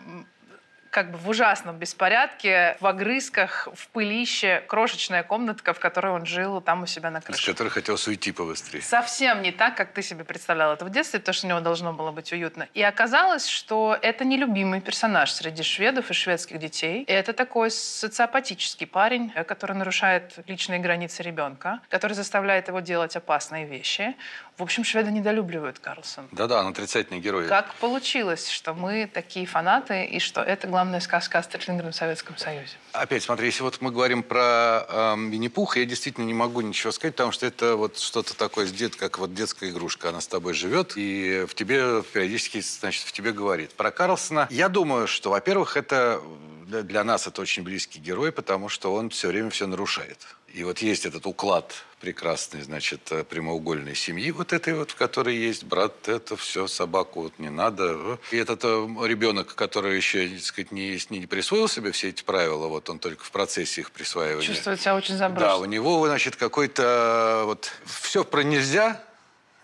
как 0.91 1.11
бы 1.11 1.19
в 1.19 1.29
ужасном 1.29 1.77
беспорядке, 1.77 2.77
в 2.81 2.87
огрызках, 2.87 3.69
в 3.75 3.89
пылище, 3.89 4.63
крошечная 4.67 5.23
комнатка, 5.23 5.73
в 5.73 5.81
которой 5.81 6.13
он 6.13 6.27
жил 6.27 6.61
там 6.61 6.83
у 6.83 6.87
себя 6.87 7.11
на 7.11 7.21
крыше. 7.21 7.41
Из 7.41 7.47
которой 7.47 7.69
хотелось 7.69 8.07
уйти 8.09 8.33
побыстрее. 8.33 8.83
Совсем 8.83 9.43
не 9.43 9.53
так, 9.53 9.77
как 9.77 9.93
ты 9.93 10.03
себе 10.03 10.25
представлял 10.25 10.73
это 10.73 10.85
в 10.85 10.91
детстве, 10.91 11.21
потому 11.21 11.35
что 11.35 11.47
у 11.47 11.51
него 11.51 11.61
должно 11.61 11.93
было 11.93 12.11
быть 12.11 12.33
уютно. 12.33 12.69
И 12.75 12.83
оказалось, 12.83 13.47
что 13.47 13.99
это 14.01 14.25
нелюбимый 14.25 14.81
персонаж 14.81 15.31
среди 15.33 15.63
шведов 15.63 16.11
и 16.11 16.15
шведских 16.15 16.59
детей. 16.59 17.03
И 17.03 17.13
это 17.13 17.33
такой 17.33 17.71
социопатический 17.71 18.87
парень, 18.87 19.31
который 19.47 19.77
нарушает 19.77 20.35
личные 20.47 20.79
границы 20.79 21.23
ребенка, 21.23 21.81
который 21.89 22.15
заставляет 22.15 22.69
его 22.69 22.81
делать 22.81 23.17
опасные 23.17 23.67
вещи. 23.67 24.17
В 24.59 24.63
общем, 24.65 24.83
шведы 24.83 25.13
недолюбливают 25.13 25.79
Карлсона. 25.79 26.27
Да-да, 26.33 26.59
он 26.59 26.73
отрицательный 26.73 27.21
герой. 27.21 27.47
Как 27.47 27.73
получилось, 27.77 28.49
что 28.49 28.75
мы 28.75 29.07
такие 29.07 29.47
фанаты, 29.47 30.05
и 30.05 30.19
что 30.19 30.41
это 30.41 30.67
главная 30.67 30.99
сказка 30.99 31.39
Астрид 31.39 31.69
Лингрен 31.69 31.93
в 31.93 31.95
Советском 31.95 32.37
Союзе? 32.37 32.73
Опять, 32.93 33.23
смотри, 33.23 33.47
если 33.47 33.63
вот 33.63 33.81
мы 33.81 33.93
говорим 33.93 34.25
про 34.25 34.85
э, 34.89 35.15
Винни-Пуха, 35.17 35.79
я 35.79 35.87
действительно 35.87 36.25
не 36.25 36.35
могу 36.35 36.61
ничего 36.61 36.91
сказать, 36.91 37.15
потому 37.15 37.31
что 37.31 37.47
это 37.47 37.77
вот 37.77 38.01
что-то 38.01 38.37
такое, 38.37 38.67
дет, 38.67 38.97
как 38.97 39.21
вот 39.21 39.33
детская 39.33 39.71
игрушка. 39.71 40.09
Она 40.09 40.21
с 40.21 40.27
тобой 40.27 40.55
живет, 40.55 40.95
и 40.97 41.47
в 41.49 41.55
тебе 41.55 42.03
периодически, 42.03 42.61
значит, 42.61 43.05
в 43.05 43.13
тебе 43.13 43.33
говорит. 43.33 43.75
Про 43.75 43.93
Карлсона, 43.93 44.49
я 44.51 44.69
думаю, 44.69 45.07
что, 45.07 45.31
во-первых, 45.31 45.77
это 45.77 46.21
для 46.69 47.05
нас 47.05 47.27
это 47.27 47.41
очень 47.41 47.63
близкий 47.63 47.99
герой, 47.99 48.33
потому 48.33 48.69
что 48.69 48.93
он 48.93 49.11
все 49.11 49.29
время 49.29 49.51
все 49.51 49.67
нарушает. 49.67 50.19
И 50.55 50.65
вот 50.65 50.79
есть 50.79 51.05
этот 51.05 51.27
уклад 51.27 51.85
прекрасной, 52.01 52.63
значит, 52.63 53.13
э, 53.13 53.25
прямоугольной 53.25 53.95
семьи 53.95 54.31
вот 54.31 54.53
этой 54.53 54.75
вот, 54.75 54.93
в 54.93 54.95
которой 54.95 55.37
есть 55.37 55.65
брат, 55.65 56.09
это 56.09 56.37
все, 56.37 56.67
собаку 56.67 57.23
вот 57.23 57.39
не 57.39 57.51
надо. 57.51 58.19
И 58.31 58.37
этот 58.37 58.65
э, 58.65 58.89
ребенок, 59.05 59.55
который 59.55 59.97
еще, 59.97 60.29
так 60.29 60.43
сказать, 60.43 60.73
не, 60.73 60.99
не 61.11 61.27
присвоил 61.27 61.69
себе 61.69 61.93
все 61.93 62.09
эти 62.09 62.23
правила, 62.23 62.69
вот 62.69 62.89
он 62.89 62.99
только 62.99 63.25
в 63.25 63.31
процессе 63.31 63.83
их 63.83 63.91
присваивания. 63.91 64.47
Чувствует 64.47 64.81
себя 64.81 64.95
очень 64.95 65.17
заброшен. 65.17 65.49
Да, 65.49 65.57
у 65.59 65.65
него, 65.65 66.07
значит, 66.07 66.37
какой-то 66.37 67.43
вот 67.45 67.71
все 67.85 68.25
про 68.25 68.43
нельзя, 68.43 69.03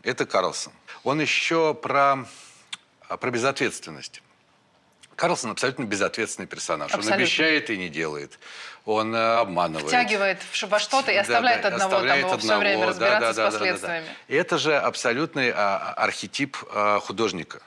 это 0.03 0.27
Карлсон. 0.27 0.73
Он 1.03 1.21
еще 1.21 1.73
про, 1.75 2.27
про 3.09 3.31
безответственность. 3.31 4.23
Карлсон 5.17 5.51
абсолютно 5.51 5.85
безответственный 5.85 6.47
персонаж. 6.47 6.87
Абсолютно. 6.93 7.15
Он 7.15 7.21
обещает 7.21 7.71
и 7.71 7.77
не 7.77 7.89
делает. 7.89 8.39
Он 8.85 9.15
э, 9.15 9.37
обманывает. 9.37 9.89
Втягивает 9.89 10.39
во 10.69 10.79
что-то 10.79 11.13
и 11.13 11.17
оставляет 11.17 11.63
Да, 11.63 11.71
да, 11.71 11.77
одного 11.77 11.95
оставляет 11.95 12.21
там 12.23 12.31
его 12.31 12.39
все 12.39 12.47
одного. 12.47 12.61
время 12.61 12.81
Да, 12.81 12.87
разбираться 12.89 13.21
да, 13.21 13.33
с 13.33 13.37
да, 13.37 13.43
да, 13.43 13.51
да, 13.51 13.51
да. 13.51 13.59
последствиями. 13.59 14.07
И 14.29 14.35
это 14.35 14.59
же 14.59 14.77
абсолютный 14.77 15.53
а, 15.55 15.95
архетип 15.97 16.57
а, 16.71 17.01
художника. 17.01 17.61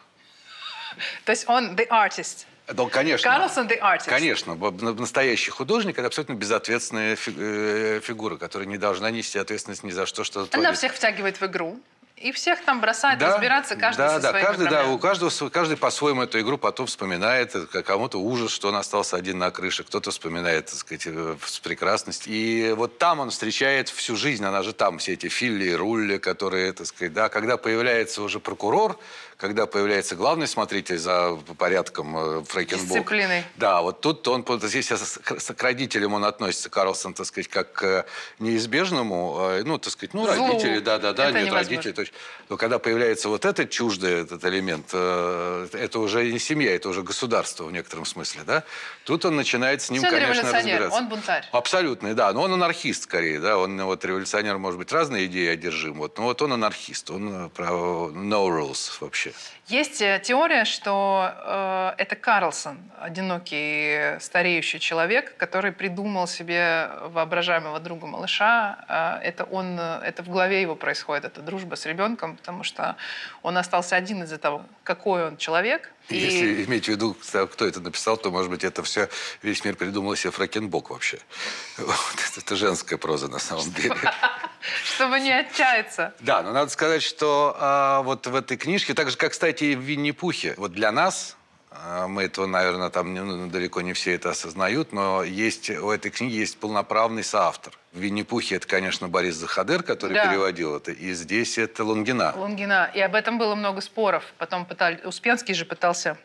То 1.26 1.32
есть 1.32 1.48
он 1.48 1.76
the 1.76 1.88
artist. 1.88 2.46
Да, 2.68 2.86
конечно. 2.88 3.30
Карлсон 3.30 3.68
the 3.68 3.80
artist. 3.80 4.10
Конечно, 4.10 4.56
настоящий 4.56 5.52
художник– 5.52 5.98
это 6.00 6.08
абсолютно 6.08 6.34
безответственная 6.34 7.18
э, 7.26 8.02
фигура, 8.04 8.36
которая 8.36 8.68
не 8.68 8.78
должна 8.78 9.10
нести 9.10 9.40
ответственность 9.40 9.84
ни 9.84 9.92
за 9.92 10.06
что, 10.06 10.24
что 10.26 10.42
Она 10.42 10.48
творит. 10.50 10.78
всех 10.78 10.94
втягивает 10.94 11.40
в 11.40 11.46
игру. 11.46 11.80
И 12.18 12.32
всех 12.32 12.66
там 12.66 12.82
бросает 12.82 13.22
разбираться 13.22 13.76
каждый 13.76 14.00
да, 14.00 14.16
со 14.16 14.20
да, 14.20 14.30
своими 14.32 14.46
каждый, 14.48 14.70
да, 14.70 14.88
у 14.88 14.98
каждого, 14.98 15.50
каждый 15.50 15.78
по-своему 15.78 16.24
эту 16.24 16.40
игру 16.40 16.58
потом 16.58 16.88
вспоминает. 16.88 17.56
э, 17.56 17.84
Кому-то 17.84 18.20
ужас, 18.20 18.52
что 18.52 18.70
он 18.70 18.76
остался 18.76 19.18
один 19.18 19.38
на 19.38 19.52
крыше, 19.52 19.84
кто-то 19.84 20.10
вспоминает, 20.10 20.66
так 20.66 20.76
сказать, 20.76 21.04
э, 21.06 21.36
прекрасность. 21.62 22.24
И 22.26 22.74
вот 22.76 22.98
там 22.98 23.20
он 23.20 23.30
встречает 23.30 23.90
всю 23.90 24.16
жизнь, 24.16 24.44
она 24.44 24.64
же 24.64 24.74
там, 24.74 24.98
все 24.98 25.14
эти 25.14 25.28
Филли, 25.28 25.72
Рулли, 25.74 26.18
которые, 26.18 26.74
так 26.74 26.88
сказать, 26.88 27.14
да, 27.14 27.30
когда 27.30 27.56
появляется 27.56 28.24
уже 28.24 28.40
прокурор, 28.40 28.98
когда 29.38 29.68
появляется 29.68 30.16
главный 30.16 30.48
смотритель 30.48 30.98
за 30.98 31.38
порядком 31.60 32.18
э, 32.18 32.44
Фрейкенбург. 32.44 32.90
Дисциплиной. 32.90 33.44
Да, 33.56 33.84
вот 33.84 34.02
тут 34.02 34.28
он, 34.28 34.44
здесь 34.64 34.90
к 34.90 35.64
родителям 35.64 36.16
он 36.16 36.26
относится, 36.26 36.70
Карлсон, 36.70 37.14
так 37.14 37.28
сказать, 37.28 37.48
как 37.48 37.72
к 37.72 38.06
неизбежному, 38.40 39.38
э, 39.52 39.64
ну, 39.64 39.78
так 39.78 39.94
сказать, 39.94 40.16
ну, 40.16 40.26
Злу. 40.26 40.48
родители, 40.48 40.80
да, 40.80 40.98
да, 40.98 41.14
да, 41.14 41.26
Это 41.30 41.34
нет, 41.34 41.48
невозможно. 41.48 41.70
родители, 41.70 41.92
то 41.92 42.02
есть, 42.02 42.14
но 42.50 42.58
когда 42.58 42.80
появляется 42.80 43.30
вот 43.30 43.46
этот 43.46 43.70
чуждый 43.70 44.22
этот 44.22 44.44
элемент, 44.44 44.90
э, 44.94 45.68
это 45.72 46.00
уже 46.00 46.32
не 46.32 46.40
семья, 46.40 46.76
это 46.76 46.90
уже 46.90 47.04
государство 47.04 47.66
в 47.66 47.72
некотором 47.72 48.06
смысле, 48.06 48.42
да, 48.44 48.64
тут 49.06 49.24
он 49.26 49.36
начинает 49.36 49.84
с 49.84 49.92
ним, 49.92 50.04
Он 50.04 50.10
конечно, 50.10 50.52
разбираться. 50.52 50.98
он 50.98 51.10
бунтарь. 51.10 51.46
Абсолютно, 51.52 52.16
да, 52.16 52.34
но 52.34 52.42
он 52.42 52.54
анархист 52.54 53.04
скорее, 53.04 53.40
да, 53.40 53.60
он 53.60 53.80
вот 53.84 54.04
революционер, 54.04 54.58
может 54.58 54.80
быть, 54.80 54.92
разные 54.92 55.28
идеи 55.28 55.50
одержим, 55.50 56.00
вот, 56.00 56.18
но 56.18 56.24
вот 56.24 56.42
он 56.42 56.54
анархист, 56.54 57.12
он 57.12 57.46
э, 57.46 57.50
про 57.50 57.68
no 57.68 58.48
rules 58.48 58.94
вообще. 59.00 59.27
Есть 59.68 60.02
э, 60.02 60.22
теория, 60.24 60.64
что 60.66 61.32
э, 61.36 61.94
это 61.98 62.16
Карлсон, 62.16 62.78
одинокий 63.00 64.20
стареющий 64.20 64.80
человек, 64.80 65.36
который 65.38 65.72
придумал 65.72 66.28
себе 66.28 66.90
воображаемого 67.02 67.80
друга 67.80 68.08
малыша. 68.08 68.78
Э, 68.88 69.28
это 69.28 69.44
он, 69.44 69.78
э, 69.80 70.00
это 70.04 70.24
в 70.24 70.30
голове 70.30 70.62
его 70.62 70.76
происходит, 70.76 71.26
эта 71.26 71.42
дружба 71.42 71.76
с 71.76 71.86
ребенком, 71.86 72.38
потому 72.38 72.64
что 72.64 72.96
он 73.44 73.58
остался 73.58 73.96
один 73.96 74.24
из-за 74.24 74.38
того, 74.38 74.66
какой 74.84 75.28
он 75.28 75.38
человек. 75.38 75.92
И 76.10 76.18
Если 76.18 76.64
иметь 76.64 76.86
в 76.86 76.88
виду, 76.88 77.18
кто 77.52 77.66
это 77.66 77.82
написал, 77.82 78.16
то, 78.18 78.32
может 78.32 78.50
быть, 78.50 78.64
это 78.64 78.82
все 78.82 79.10
весь 79.42 79.66
мир 79.66 79.76
придумал 79.76 80.16
себе 80.16 80.32
Фракенбок 80.32 80.90
вообще. 80.90 81.20
Вот, 81.78 81.98
это, 82.38 82.56
женская 82.56 82.98
проза 82.98 83.28
на 83.28 83.40
самом 83.40 83.72
деле. 83.74 83.96
чтобы 84.96 85.20
не 85.20 85.32
отчаяться. 85.32 86.14
Да, 86.20 86.44
но 86.44 86.54
надо 86.54 86.72
сказать, 86.72 87.04
что 87.04 87.56
а, 87.60 88.02
вот 88.04 88.26
в 88.26 88.36
этой 88.36 88.58
книжке, 88.58 88.94
так 88.94 89.10
же, 89.10 89.18
как, 89.18 89.34
кстати, 89.34 89.66
и 89.66 89.76
в 89.76 89.80
Винни-Пухе, 89.80 90.56
вот 90.58 90.72
для 90.72 90.92
нас, 90.92 91.36
а, 91.72 92.08
мы 92.08 92.24
этого, 92.24 92.46
наверное, 92.46 92.90
там 92.90 93.14
не- 93.14 93.22
ну, 93.22 93.48
далеко 93.48 93.82
не 93.82 93.94
все 93.94 94.14
это 94.14 94.30
осознают, 94.30 94.94
но 94.94 95.24
есть, 95.24 95.70
у 95.70 95.90
этой 95.92 96.10
книги 96.10 96.36
есть 96.36 96.58
полноправный 96.58 97.24
соавтор. 97.24 97.74
В 97.98 98.00
Винни-Пухе 98.00 98.58
это, 98.58 98.68
конечно, 98.68 99.08
Борис 99.08 99.34
Захадер, 99.36 99.82
который 99.82 100.14
Да. 100.14 100.28
переводил 100.28 100.76
это, 100.78 100.92
и 100.92 101.14
здесь 101.14 101.58
это 101.58 101.84
Лунгина. 101.84 102.32
Лунгина. 102.38 102.92
И 102.94 103.00
об 103.00 103.16
этом 103.16 103.40
было 103.40 103.56
много 103.56 103.82
споров. 103.82 104.24
Потом 104.38 104.68
пытали... 104.68 105.02
Успенский 105.04 105.56
же 105.56 105.66
пытался 105.66 106.16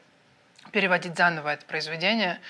переводить 0.73 1.17
заново 1.17 1.51
это 1.51 1.65
произведение, 1.67 2.41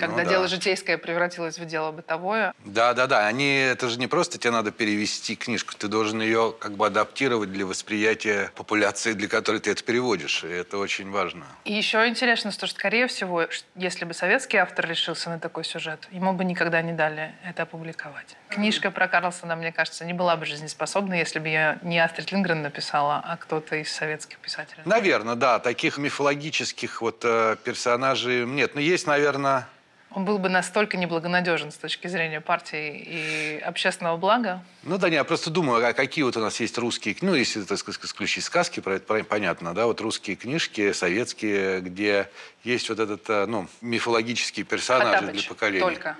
когда 0.00 0.24
да. 0.24 0.24
дело 0.24 0.48
житейское 0.48 0.98
превратилось 0.98 1.58
в 1.58 1.64
дело 1.64 1.92
бытовое. 1.92 2.52
Да, 2.64 2.92
да, 2.94 3.06
да. 3.06 3.26
Они, 3.26 3.56
это 3.56 3.88
же 3.88 3.98
не 3.98 4.06
просто 4.06 4.38
тебе 4.38 4.50
надо 4.50 4.70
перевести 4.70 5.36
книжку, 5.36 5.74
ты 5.76 5.88
должен 5.88 6.20
ее 6.20 6.54
как 6.58 6.72
бы 6.72 6.86
адаптировать 6.86 7.52
для 7.52 7.64
восприятия 7.64 8.50
популяции, 8.54 9.12
для 9.12 9.28
которой 9.28 9.60
ты 9.60 9.70
это 9.70 9.82
переводишь. 9.82 10.44
И 10.44 10.48
это 10.48 10.78
очень 10.78 11.10
важно. 11.10 11.46
И 11.64 11.72
еще 11.72 12.06
интересно, 12.08 12.50
что, 12.50 12.66
скорее 12.66 13.06
всего, 13.06 13.46
если 13.76 14.04
бы 14.04 14.14
советский 14.14 14.58
автор 14.58 14.86
решился 14.88 15.30
на 15.30 15.38
такой 15.38 15.64
сюжет, 15.64 16.08
ему 16.10 16.32
бы 16.32 16.44
никогда 16.44 16.82
не 16.82 16.92
дали 16.92 17.32
это 17.44 17.62
опубликовать. 17.62 18.36
Книжка 18.48 18.90
про 18.90 19.08
Карлсона, 19.08 19.54
мне 19.56 19.72
кажется, 19.72 20.04
не 20.04 20.12
была 20.12 20.36
бы 20.36 20.46
жизнеспособна, 20.46 21.14
если 21.14 21.38
бы 21.38 21.46
ее 21.46 21.78
не 21.82 21.98
Астрид 21.98 22.32
Лингрен 22.32 22.62
написала, 22.62 23.22
а 23.24 23.36
кто-то 23.36 23.76
из 23.76 23.92
советских 23.92 24.38
писателей. 24.38 24.82
Наверное, 24.84 25.36
да. 25.36 25.58
Таких 25.58 25.98
мифологических 25.98 27.00
вот 27.02 27.22
э, 27.24 27.56
персонажей 27.68 28.46
нет. 28.46 28.74
Но 28.74 28.80
есть, 28.80 29.06
наверное... 29.06 29.68
Он 30.12 30.24
был 30.24 30.38
бы 30.38 30.48
настолько 30.48 30.96
неблагонадежен 30.96 31.70
с 31.70 31.76
точки 31.76 32.06
зрения 32.06 32.40
партии 32.40 32.96
и 33.06 33.58
общественного 33.58 34.16
блага. 34.16 34.64
Ну 34.84 34.96
да, 34.96 35.10
не, 35.10 35.16
я 35.16 35.24
просто 35.24 35.50
думаю, 35.50 35.86
а 35.86 35.92
какие 35.92 36.24
вот 36.24 36.34
у 36.38 36.40
нас 36.40 36.58
есть 36.60 36.78
русские 36.78 37.12
книги, 37.12 37.30
ну, 37.30 37.36
если, 37.36 37.62
так 37.62 37.76
сказать, 37.76 38.02
исключить 38.02 38.44
сказки, 38.44 38.80
про 38.80 38.94
это 38.94 39.22
понятно, 39.24 39.74
да, 39.74 39.84
вот 39.84 40.00
русские 40.00 40.36
книжки, 40.36 40.92
советские, 40.92 41.80
где 41.82 42.30
есть 42.64 42.88
вот 42.88 43.00
этот, 43.00 43.28
э, 43.28 43.44
ну, 43.44 43.68
мифологические 43.82 44.64
персонажи 44.64 45.18
Хоттабыч 45.18 45.40
для 45.42 45.48
поколения. 45.50 45.84
только. 45.84 46.16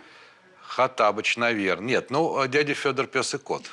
Хатабыч, 0.60 1.38
наверное. 1.38 1.86
Нет, 1.88 2.10
ну, 2.10 2.42
э, 2.44 2.48
дядя 2.48 2.74
Федор 2.74 3.06
Пес 3.06 3.32
и 3.32 3.38
Кот. 3.38 3.70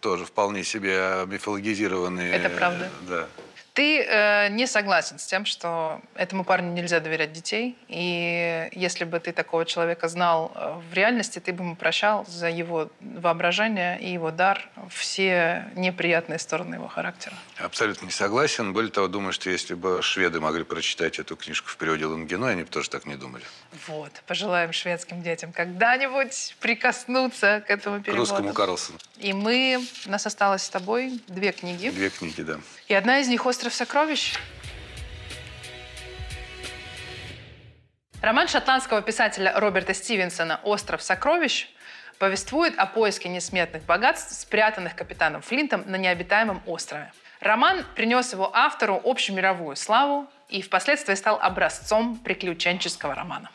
Тоже 0.00 0.24
вполне 0.24 0.62
себе 0.62 1.24
мифологизированные. 1.26 2.32
Это 2.32 2.48
правда. 2.48 2.84
э, 2.84 3.08
Да. 3.08 3.26
Ты 3.76 4.00
э, 4.00 4.48
не 4.48 4.66
согласен 4.66 5.18
с 5.18 5.26
тем, 5.26 5.44
что 5.44 6.00
этому 6.14 6.44
парню 6.44 6.72
нельзя 6.72 6.98
доверять 6.98 7.34
детей, 7.34 7.76
и 7.88 8.70
если 8.72 9.04
бы 9.04 9.20
ты 9.20 9.32
такого 9.32 9.66
человека 9.66 10.08
знал 10.08 10.50
э, 10.54 10.80
в 10.90 10.94
реальности, 10.94 11.40
ты 11.40 11.52
бы 11.52 11.62
ему 11.62 11.76
прощал 11.76 12.24
за 12.26 12.48
его 12.48 12.90
воображение 13.00 14.00
и 14.00 14.10
его 14.10 14.30
дар 14.30 14.66
все 14.88 15.66
неприятные 15.74 16.38
стороны 16.38 16.76
его 16.76 16.88
характера. 16.88 17.36
Абсолютно 17.58 18.06
не 18.06 18.12
согласен. 18.12 18.72
Более 18.72 18.90
того, 18.90 19.08
думаю, 19.08 19.34
что 19.34 19.50
если 19.50 19.74
бы 19.74 20.00
шведы 20.00 20.40
могли 20.40 20.64
прочитать 20.64 21.18
эту 21.18 21.36
книжку 21.36 21.68
в 21.68 21.76
переводе 21.76 22.06
Лунгино, 22.06 22.48
они 22.48 22.62
бы 22.62 22.70
тоже 22.70 22.88
так 22.88 23.04
не 23.04 23.16
думали. 23.16 23.44
Вот, 23.88 24.10
пожелаем 24.26 24.72
шведским 24.72 25.20
детям 25.22 25.52
когда-нибудь 25.52 26.56
прикоснуться 26.60 27.62
к 27.66 27.70
этому 27.70 28.00
К 28.00 28.04
переводу. 28.04 28.22
русскому 28.22 28.54
Карлсону. 28.54 28.98
И 29.18 29.34
мы, 29.34 29.84
у 30.06 30.10
нас 30.10 30.26
осталось 30.26 30.62
с 30.62 30.70
тобой 30.70 31.20
две 31.28 31.52
книги, 31.52 31.90
Две 31.90 32.08
книги, 32.08 32.40
да. 32.40 32.58
и 32.88 32.94
одна 32.94 33.20
из 33.20 33.28
них 33.28 33.44
«Остров 33.44 33.65
сокровищ». 33.74 34.34
Роман 38.22 38.48
шотландского 38.48 39.02
писателя 39.02 39.52
Роберта 39.58 39.94
Стивенсона 39.94 40.60
«Остров 40.64 41.02
сокровищ» 41.02 41.68
повествует 42.18 42.76
о 42.78 42.86
поиске 42.86 43.28
несметных 43.28 43.84
богатств, 43.84 44.32
спрятанных 44.32 44.96
капитаном 44.96 45.42
Флинтом 45.42 45.84
на 45.86 45.96
необитаемом 45.96 46.62
острове. 46.66 47.12
Роман 47.40 47.84
принес 47.94 48.32
его 48.32 48.50
автору 48.54 49.00
общемировую 49.04 49.76
славу 49.76 50.26
и 50.48 50.62
впоследствии 50.62 51.14
стал 51.14 51.38
образцом 51.40 52.16
приключенческого 52.16 53.14
романа. 53.14 53.50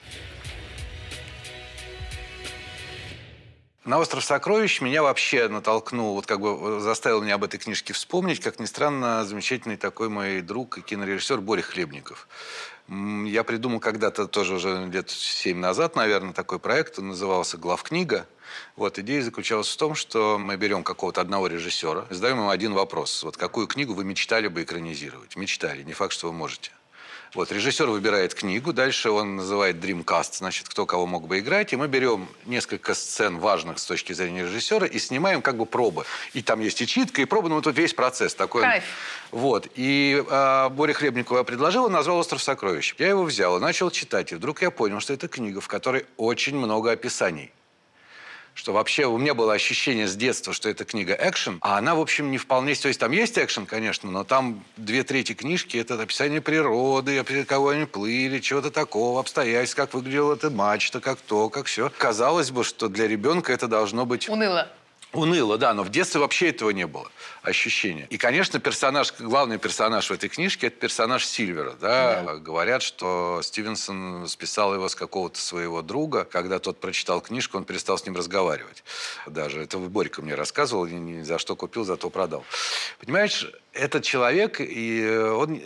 На 3.83 3.97
«Остров 3.97 4.23
сокровищ» 4.23 4.79
меня 4.79 5.01
вообще 5.01 5.47
натолкнул, 5.47 6.13
вот 6.13 6.27
как 6.27 6.39
бы 6.39 6.79
заставил 6.81 7.23
меня 7.23 7.33
об 7.33 7.43
этой 7.43 7.57
книжке 7.57 7.93
вспомнить, 7.93 8.39
как 8.39 8.59
ни 8.59 8.65
странно, 8.65 9.25
замечательный 9.25 9.75
такой 9.75 10.07
мой 10.07 10.41
друг 10.41 10.77
и 10.77 10.81
кинорежиссер 10.81 11.41
Боря 11.41 11.63
Хлебников. 11.63 12.27
Я 12.87 13.43
придумал 13.43 13.79
когда-то 13.79 14.27
тоже 14.27 14.53
уже 14.53 14.87
лет 14.91 15.09
семь 15.09 15.57
назад, 15.57 15.95
наверное, 15.95 16.31
такой 16.31 16.59
проект, 16.59 16.99
он 16.99 17.07
назывался 17.07 17.57
«Главкнига». 17.57 18.27
Вот, 18.75 18.99
идея 18.99 19.23
заключалась 19.23 19.69
в 19.69 19.77
том, 19.77 19.95
что 19.95 20.37
мы 20.37 20.57
берем 20.57 20.83
какого-то 20.83 21.19
одного 21.19 21.47
режиссера, 21.47 22.05
задаем 22.11 22.37
ему 22.37 22.49
один 22.51 22.73
вопрос. 22.73 23.23
Вот 23.23 23.35
какую 23.35 23.65
книгу 23.65 23.95
вы 23.95 24.03
мечтали 24.03 24.47
бы 24.47 24.61
экранизировать? 24.61 25.35
Мечтали, 25.35 25.81
не 25.81 25.93
факт, 25.93 26.13
что 26.13 26.27
вы 26.27 26.33
можете. 26.33 26.69
Вот, 27.33 27.49
режиссер 27.49 27.89
выбирает 27.89 28.33
книгу, 28.33 28.73
дальше 28.73 29.09
он 29.09 29.37
называет 29.37 29.77
Dreamcast, 29.77 30.39
значит, 30.39 30.67
кто 30.67 30.85
кого 30.85 31.05
мог 31.05 31.27
бы 31.27 31.39
играть, 31.39 31.71
и 31.71 31.77
мы 31.77 31.87
берем 31.87 32.27
несколько 32.45 32.93
сцен 32.93 33.39
важных 33.39 33.79
с 33.79 33.85
точки 33.85 34.11
зрения 34.11 34.43
режиссера 34.43 34.85
и 34.85 34.99
снимаем 34.99 35.41
как 35.41 35.55
бы 35.55 35.65
пробы. 35.65 36.03
И 36.33 36.41
там 36.41 36.59
есть 36.59 36.81
и 36.81 36.87
читка, 36.87 37.21
и 37.21 37.25
пробы, 37.25 37.47
ну 37.47 37.55
вот 37.55 37.63
тут 37.63 37.77
весь 37.77 37.93
процесс 37.93 38.35
такой. 38.35 38.63
Кайф. 38.63 38.83
Вот, 39.31 39.69
и 39.75 40.21
э, 40.29 40.69
Боря 40.71 40.93
Хлебникова 40.93 41.37
я 41.37 41.43
предложил, 41.45 41.85
он 41.85 41.93
назвал 41.93 42.17
«Остров 42.17 42.43
сокровищ». 42.43 42.95
Я 42.97 43.07
его 43.07 43.23
взял 43.23 43.55
и 43.55 43.61
начал 43.61 43.89
читать, 43.91 44.33
и 44.33 44.35
вдруг 44.35 44.61
я 44.61 44.69
понял, 44.69 44.99
что 44.99 45.13
это 45.13 45.29
книга, 45.29 45.61
в 45.61 45.69
которой 45.69 46.05
очень 46.17 46.57
много 46.57 46.91
описаний. 46.91 47.53
Что 48.53 48.73
вообще 48.73 49.05
у 49.05 49.17
меня 49.17 49.33
было 49.33 49.53
ощущение 49.53 50.07
с 50.07 50.15
детства, 50.15 50.53
что 50.53 50.69
эта 50.69 50.85
книга 50.85 51.17
экшен, 51.19 51.57
а 51.61 51.77
она, 51.77 51.95
в 51.95 51.99
общем, 51.99 52.31
не 52.31 52.37
вполне... 52.37 52.75
То 52.75 52.87
есть 52.87 52.99
там 52.99 53.11
есть 53.11 53.37
экшен, 53.37 53.65
конечно, 53.65 54.09
но 54.11 54.23
там 54.23 54.63
две 54.77 55.03
трети 55.03 55.33
книжки– 55.33 55.77
это 55.77 56.01
описание 56.01 56.41
природы, 56.41 57.23
кого 57.45 57.69
они 57.69 57.85
плыли, 57.85 58.39
чего-то 58.39 58.71
такого, 58.71 59.19
обстоятельств, 59.19 59.75
как 59.75 59.93
выглядела 59.93 60.35
эта 60.35 60.49
мачта, 60.49 60.99
как 60.99 61.19
то, 61.19 61.49
как 61.49 61.65
все. 61.65 61.91
Казалось 61.97 62.51
бы, 62.51 62.63
что 62.63 62.87
для 62.87 63.07
ребенка 63.07 63.53
это 63.53 63.67
должно 63.67 64.05
быть... 64.05 64.29
Уныло. 64.29 64.67
Уныло, 65.13 65.57
да, 65.57 65.73
но 65.73 65.83
в 65.83 65.89
детстве 65.89 66.21
вообще 66.21 66.49
этого 66.49 66.69
не 66.69 66.87
было 66.87 67.11
ощущения. 67.41 68.07
И, 68.09 68.17
конечно, 68.17 68.59
персонаж, 68.59 69.13
главный 69.19 69.57
персонаж 69.57 70.09
в 70.09 70.13
этой 70.13 70.29
книжке– 70.29 70.67
это 70.67 70.77
персонаж 70.77 71.25
Сильвера. 71.25 71.73
Да? 71.81 72.21
Да. 72.21 72.35
Говорят, 72.37 72.81
что 72.81 73.41
Стивенсон 73.43 74.27
списал 74.27 74.73
его 74.73 74.87
с 74.87 74.95
какого-то 74.95 75.39
своего 75.39 75.81
друга. 75.81 76.23
Когда 76.23 76.59
тот 76.59 76.79
прочитал 76.79 77.19
книжку, 77.19 77.57
он 77.57 77.65
перестал 77.65 77.97
с 77.97 78.05
ним 78.05 78.15
разговаривать. 78.15 78.83
Даже 79.27 79.61
это 79.61 79.77
Борька 79.79 80.21
мне 80.21 80.35
рассказывал, 80.35 80.85
ни 80.87 81.23
за 81.23 81.39
что 81.39 81.55
купил, 81.57 81.83
зато 81.83 82.09
продал. 82.09 82.45
Понимаешь, 82.99 83.51
этот 83.73 84.03
человек, 84.03 84.61
и 84.61 85.07
он... 85.09 85.61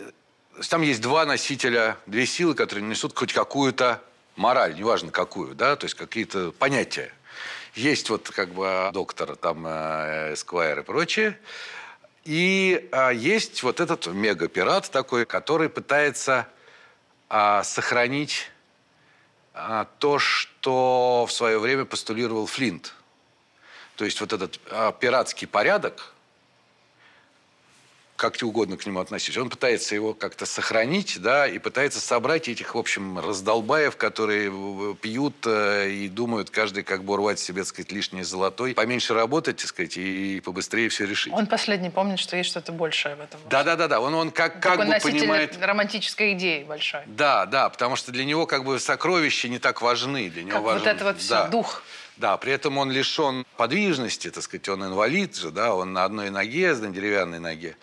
Там 0.70 0.80
есть 0.80 1.02
два 1.02 1.26
носителя, 1.26 1.98
две 2.06 2.24
силы, 2.24 2.54
которые 2.54 2.84
несут 2.84 3.16
хоть 3.16 3.32
какую-то 3.32 4.02
мораль, 4.36 4.74
неважно 4.74 5.10
какую, 5.10 5.54
да, 5.54 5.76
то 5.76 5.84
есть 5.84 5.94
какие-то 5.94 6.52
понятия. 6.52 7.12
Есть 7.76 8.08
вот 8.08 8.30
как 8.30 8.48
бы 8.54 8.90
доктор, 8.94 9.36
там, 9.36 9.66
э, 9.66 10.32
Эсквайр 10.32 10.78
и 10.78 10.82
прочее. 10.82 11.38
И 12.24 12.88
а, 12.90 13.10
есть 13.10 13.62
вот 13.62 13.80
этот 13.80 14.06
мегапират 14.06 14.90
такой, 14.90 15.26
который 15.26 15.68
пытается 15.68 16.48
а, 17.28 17.62
сохранить 17.62 18.50
а, 19.52 19.86
то, 19.98 20.18
что 20.18 21.26
в 21.28 21.32
свое 21.32 21.58
время 21.58 21.84
постулировал 21.84 22.46
Флинт. 22.46 22.94
То 23.96 24.06
есть 24.06 24.20
вот 24.22 24.32
этот 24.32 24.58
а, 24.70 24.92
пиратский 24.92 25.46
порядок, 25.46 26.14
как 28.16 28.36
угодно 28.42 28.76
к 28.76 28.86
нему 28.86 29.00
относись. 29.00 29.36
Он 29.36 29.50
пытается 29.50 29.94
его 29.94 30.14
как-то 30.14 30.46
сохранить, 30.46 31.20
да, 31.20 31.46
и 31.46 31.58
пытается 31.58 32.00
собрать 32.00 32.48
этих, 32.48 32.74
в 32.74 32.78
общем, 32.78 33.18
раздолбаев, 33.18 33.96
которые 33.96 34.50
пьют 34.96 35.34
э, 35.46 35.90
и 35.90 36.08
думают 36.08 36.50
каждый, 36.50 36.82
как 36.82 37.04
бы 37.04 37.14
урвать 37.14 37.38
себе, 37.38 37.62
так 37.62 37.68
сказать, 37.68 37.92
лишнее 37.92 38.24
золотой, 38.24 38.74
поменьше 38.74 39.14
работать, 39.14 39.58
так 39.58 39.66
сказать, 39.66 39.96
и 39.96 40.40
побыстрее 40.44 40.88
все 40.88 41.06
решить. 41.06 41.32
Он 41.32 41.46
последний 41.46 41.90
помнит, 41.90 42.18
что 42.18 42.36
есть 42.36 42.50
что-то 42.50 42.72
большее 42.72 43.16
в 43.16 43.20
этом. 43.20 43.40
Да-да-да, 43.48 44.00
он, 44.00 44.14
он 44.14 44.30
как, 44.30 44.60
как 44.60 44.78
бы 44.78 44.98
понимает... 45.02 45.56
романтической 45.60 46.32
идеи 46.32 46.64
большой. 46.64 47.02
Да, 47.06 47.46
да, 47.46 47.68
потому 47.68 47.96
что 47.96 48.12
для 48.12 48.24
него 48.24 48.46
как 48.46 48.64
бы 48.64 48.78
сокровища 48.78 49.48
не 49.48 49.58
так 49.58 49.82
важны. 49.82 50.30
Для 50.30 50.42
него 50.42 50.56
как 50.56 50.62
важен... 50.62 50.78
вот 50.80 50.88
это 50.88 51.04
вот 51.04 51.18
все, 51.18 51.28
да. 51.30 51.48
дух. 51.48 51.82
Да, 52.16 52.36
при 52.36 52.52
этом 52.52 52.78
он 52.78 52.90
лишен 52.90 53.44
подвижности, 53.56 54.30
так 54.30 54.42
сказать, 54.42 54.68
он 54.68 54.84
инвалид 54.84 55.36
же, 55.36 55.50
да, 55.50 55.74
он 55.74 55.92
на 55.92 56.04
одной 56.04 56.30
ноге, 56.30 56.74
на 56.74 56.88
деревянной 56.88 57.38
ноге. 57.38 57.76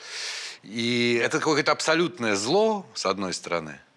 И 0.64 1.20
это 1.24 1.40
какое-то 1.40 1.72
абсолютное 1.72 2.36
зло, 2.36 2.86
с 2.94 3.06
одной 3.06 3.34
стороны– 3.34 3.80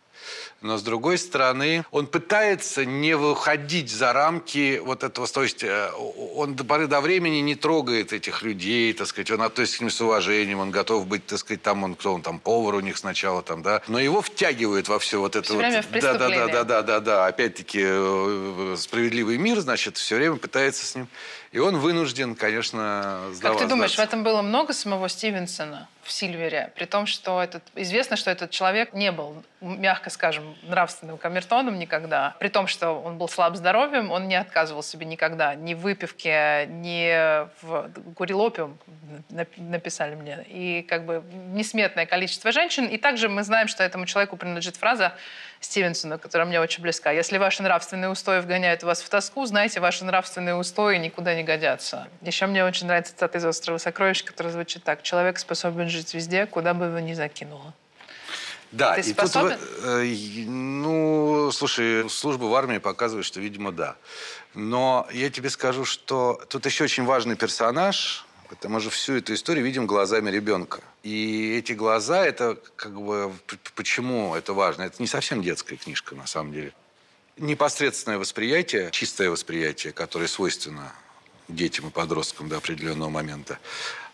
но 0.62 0.78
с 0.78 0.82
другой 0.82 1.18
стороны, 1.18 1.84
он 1.90 2.06
пытается 2.06 2.84
не 2.84 3.14
выходить 3.14 3.90
за 3.90 4.12
рамки 4.12 4.80
вот 4.84 5.04
этого, 5.04 5.26
то 5.26 5.42
есть 5.42 5.62
э, 5.62 5.90
он 6.34 6.54
до 6.54 6.64
поры 6.64 6.86
до 6.86 7.00
времени 7.00 7.38
не 7.38 7.54
трогает 7.54 8.12
этих 8.12 8.42
людей, 8.42 8.92
так 8.92 9.06
сказать, 9.06 9.30
он 9.30 9.42
относится 9.42 9.78
к 9.78 9.80
ним 9.82 9.90
с 9.90 10.00
уважением, 10.00 10.60
он 10.60 10.70
готов 10.70 11.06
быть, 11.06 11.26
так 11.26 11.38
сказать, 11.38 11.62
там 11.62 11.84
он, 11.84 11.94
кто 11.94 12.14
он 12.14 12.22
там, 12.22 12.38
повар 12.38 12.74
у 12.76 12.80
них 12.80 12.96
сначала 12.96 13.42
там, 13.42 13.62
да, 13.62 13.82
но 13.88 13.98
его 13.98 14.22
втягивает 14.22 14.88
во 14.88 14.98
все 14.98 15.20
вот 15.20 15.36
это 15.36 15.44
все 15.44 15.54
вот. 15.54 15.60
Время 15.60 15.82
в 15.82 15.90
да, 15.90 16.14
да, 16.14 16.28
да, 16.28 16.46
да, 16.46 16.64
да, 16.64 16.82
да, 16.82 17.00
да, 17.00 17.26
опять-таки 17.26 17.82
э, 17.82 18.76
справедливый 18.78 19.38
мир, 19.38 19.60
значит, 19.60 19.96
все 19.96 20.16
время 20.16 20.36
пытается 20.36 20.86
с 20.86 20.94
ним, 20.94 21.08
и 21.52 21.58
он 21.58 21.78
вынужден, 21.78 22.34
конечно, 22.34 23.20
сдаваться. 23.32 23.48
Как 23.48 23.58
ты 23.58 23.66
думаешь, 23.66 23.94
в 23.94 23.98
этом 23.98 24.22
было 24.22 24.42
много 24.42 24.72
самого 24.72 25.08
Стивенсона? 25.08 25.88
в 26.06 26.12
Сильвере, 26.12 26.72
при 26.76 26.84
том, 26.84 27.06
что 27.06 27.42
этот, 27.42 27.64
известно, 27.74 28.16
что 28.16 28.30
этот 28.30 28.50
человек 28.50 28.92
не 28.92 29.10
был, 29.10 29.42
мягко 29.60 30.08
скажем, 30.08 30.56
нравственным 30.62 31.18
камертоном 31.18 31.78
никогда. 31.78 32.36
При 32.38 32.48
том, 32.48 32.68
что 32.68 32.92
он 32.92 33.18
был 33.18 33.28
слаб 33.28 33.56
здоровьем, 33.56 34.12
он 34.12 34.28
не 34.28 34.36
отказывал 34.36 34.82
себе 34.82 35.04
никогда 35.04 35.54
ни 35.56 35.74
в 35.74 35.80
выпивке, 35.80 36.66
ни 36.68 37.10
в... 37.60 37.90
Курил 38.14 38.40
опиум, 38.40 38.78
написали 39.56 40.14
мне. 40.14 40.44
И 40.48 40.82
как 40.88 41.04
бы 41.04 41.24
несметное 41.52 42.06
количество 42.06 42.52
женщин. 42.52 42.86
И 42.86 42.98
также 42.98 43.28
мы 43.28 43.42
знаем, 43.42 43.66
что 43.66 43.82
этому 43.82 44.06
человеку 44.06 44.36
принадлежит 44.36 44.76
фраза 44.76 45.12
Стивенсона, 45.58 46.18
которая 46.18 46.46
мне 46.46 46.60
очень 46.60 46.82
близка. 46.82 47.10
Если 47.10 47.38
ваши 47.38 47.62
нравственные 47.62 48.10
устои 48.10 48.40
вгоняют 48.40 48.84
вас 48.84 49.02
в 49.02 49.08
тоску, 49.08 49.44
знайте, 49.46 49.80
ваши 49.80 50.04
нравственные 50.04 50.54
устои 50.54 50.98
никуда 50.98 51.34
не 51.36 51.44
годятся. 51.44 52.08
Еще 52.22 52.46
мне 52.46 52.64
очень 52.64 52.86
нравится 52.86 53.12
цитата 53.12 53.38
из 53.38 53.44
«Острова 53.44 53.78
сокровищ», 53.78 54.24
которая 54.24 54.52
звучит 54.52 54.82
так. 54.82 55.02
«Человек 55.02 55.38
способен 55.38 55.88
жить 55.88 56.14
везде, 56.14 56.46
куда 56.46 56.74
бы 56.74 56.86
его 56.86 56.98
ни 56.98 57.14
закинуло». 57.14 57.74
Да, 58.72 58.94
Ты 58.94 59.00
и 59.00 59.12
способен? 59.12 59.58
тут, 59.58 59.84
э, 59.84 60.44
ну, 60.46 61.50
слушай, 61.52 62.08
служба 62.10 62.44
в 62.44 62.54
армии 62.54 62.78
показывает, 62.78 63.24
что, 63.24 63.40
видимо, 63.40 63.70
да. 63.72 63.96
Но 64.54 65.06
я 65.12 65.30
тебе 65.30 65.50
скажу, 65.50 65.84
что 65.84 66.42
тут 66.48 66.66
еще 66.66 66.84
очень 66.84 67.04
важный 67.04 67.36
персонаж, 67.36 68.26
мы 68.64 68.80
же 68.80 68.90
всю 68.90 69.14
эту 69.14 69.34
историю 69.34 69.64
видим 69.64 69.86
глазами 69.86 70.30
ребенка. 70.30 70.80
И 71.02 71.56
эти 71.58 71.72
глаза, 71.72 72.24
это 72.24 72.58
как 72.76 73.00
бы... 73.00 73.32
Почему 73.74 74.34
это 74.34 74.52
важно? 74.52 74.82
Это 74.82 74.96
не 75.00 75.06
совсем 75.06 75.42
детская 75.42 75.76
книжка, 75.76 76.14
на 76.14 76.26
самом 76.26 76.52
деле. 76.52 76.72
Непосредственное 77.36 78.18
восприятие, 78.18 78.90
чистое 78.92 79.30
восприятие, 79.30 79.92
которое 79.92 80.26
свойственно 80.26 80.92
детям 81.48 81.88
и 81.88 81.90
подросткам 81.90 82.48
до 82.48 82.56
определенного 82.58 83.08
момента. 83.08 83.58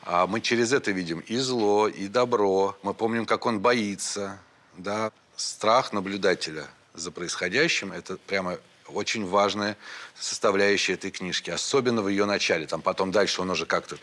А 0.02 0.26
мы 0.26 0.40
через 0.40 0.72
это 0.72 0.90
видим 0.90 1.20
и 1.20 1.36
зло, 1.36 1.88
и 1.88 2.08
добро. 2.08 2.76
Мы 2.82 2.94
помним, 2.94 3.26
как 3.26 3.46
он 3.46 3.60
боится. 3.60 4.38
Да? 4.76 5.12
Страх 5.36 5.92
наблюдателя 5.92 6.66
за 6.94 7.10
происходящим– 7.10 7.92
это 7.94 8.16
прямо 8.16 8.58
очень 8.88 9.26
важная 9.26 9.76
составляющая 10.18 10.94
этой 10.94 11.10
книжки, 11.10 11.50
особенно 11.50 12.02
в 12.02 12.08
ее 12.08 12.26
начале. 12.26 12.66
Там 12.66 12.82
потом 12.82 13.10
дальше 13.10 13.40
он 13.40 13.50
уже 13.50 13.64
как-то 13.66 13.96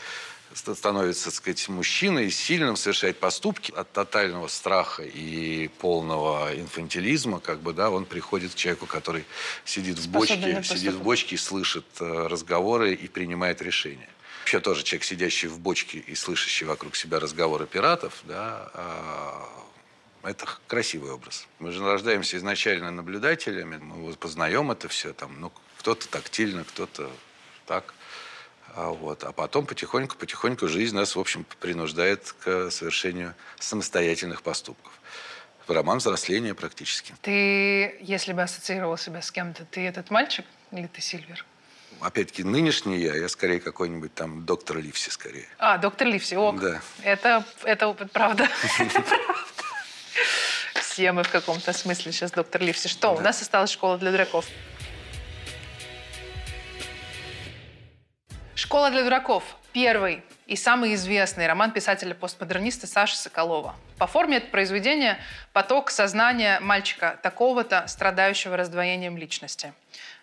становится, 0.53 1.25
так 1.25 1.33
сказать, 1.33 1.69
мужчиной, 1.69 2.31
сильным, 2.31 2.75
совершает 2.75 3.19
поступки 3.19 3.71
от 3.71 3.91
тотального 3.91 4.47
страха 4.47 5.03
и 5.03 5.67
полного 5.79 6.51
инфантилизма, 6.55 7.39
как 7.39 7.61
бы, 7.61 7.73
да, 7.73 7.89
он 7.89 8.05
приходит 8.05 8.53
к 8.53 8.55
человеку, 8.55 8.85
который 8.85 9.25
сидит 9.65 9.99
в 9.99 10.09
бочке, 10.09 10.63
сидит 10.63 10.93
в 10.93 11.03
бочке 11.03 11.35
и 11.35 11.37
слышит 11.37 11.85
э, 11.99 12.27
разговоры 12.27 12.93
и 12.93 13.07
принимает 13.07 13.61
решения. 13.61 14.09
Вообще 14.41 14.59
тоже 14.59 14.83
человек, 14.83 15.03
сидящий 15.03 15.47
в 15.47 15.59
бочке 15.59 15.99
и 15.99 16.15
слышащий 16.15 16.65
вокруг 16.65 16.95
себя 16.95 17.19
разговоры 17.19 17.67
пиратов, 17.67 18.21
да, 18.23 18.71
а, 18.73 19.47
это 20.23 20.47
красивый 20.67 21.11
образ. 21.11 21.47
Мы 21.59 21.71
же 21.71 21.85
рождаемся 21.85 22.37
изначально 22.37 22.89
наблюдателями, 22.89 23.77
мы 23.77 24.13
познаем 24.13 24.71
это 24.71 24.87
все, 24.87 25.13
там, 25.13 25.39
ну, 25.39 25.51
кто-то 25.77 26.07
тактильно, 26.07 26.63
кто-то 26.63 27.09
так. 27.67 27.93
А, 28.79 28.91
вот. 28.91 29.25
а 29.25 29.33
потом 29.33 29.65
потихоньку-потихоньку 29.65 30.69
жизнь 30.69 30.95
нас, 30.95 31.17
в 31.17 31.19
общем, 31.19 31.45
принуждает 31.59 32.33
к 32.39 32.71
совершению 32.71 33.35
самостоятельных 33.59 34.41
поступков. 34.41 34.93
Роман 35.67 35.97
взросления 35.97 36.55
практически. 36.55 37.13
Ты, 37.21 37.97
если 37.99 38.31
бы 38.31 38.41
ассоциировал 38.41 38.97
себя 38.97 39.21
с 39.21 39.31
кем-то, 39.31 39.65
ты 39.65 39.85
этот 39.85 40.09
мальчик 40.09 40.45
или 40.71 40.87
ты 40.87 41.01
Сильвер? 41.01 41.45
Опять-таки, 41.99 42.43
нынешний 42.43 42.99
я, 42.99 43.15
я 43.15 43.27
скорее 43.27 43.59
какой-нибудь 43.59 44.13
там 44.13 44.45
доктор 44.45 44.77
Ливси 44.77 45.09
скорее. 45.09 45.49
А, 45.57 45.77
доктор 45.77 46.07
Ливси, 46.07 46.35
ок. 46.35 46.59
Да. 46.61 46.81
Это, 47.03 47.45
это 47.63 47.93
правда. 47.93 48.47
Это 48.79 49.01
правда 49.01 49.29
все 50.99 51.13
мы 51.13 51.23
в 51.23 51.29
каком-то 51.29 51.71
смысле 51.71 52.11
сейчас 52.11 52.31
доктор 52.31 52.61
Ливси. 52.61 52.89
Что, 52.89 53.15
у 53.15 53.21
нас 53.21 53.41
осталась 53.41 53.69
школа 53.69 53.97
для 53.97 54.11
дураков. 54.11 54.45
«Школа 58.59 58.91
для 58.91 59.03
дураков»– 59.03 59.55
первый 59.71 60.21
и 60.45 60.57
самый 60.57 60.93
известный 60.95 61.47
роман 61.47 61.71
писателя-постмодерниста 61.71 62.87
Саши 62.87 63.15
Соколова. 63.15 63.73
По 63.97 64.05
форме 64.05 64.35
это 64.35 64.47
произведение– 64.47 65.17
поток 65.53 65.89
сознания 65.89 66.59
мальчика 66.59 67.17
такого-то, 67.23 67.87
страдающего 67.87 68.57
раздвоением 68.57 69.15
личности. 69.15 69.71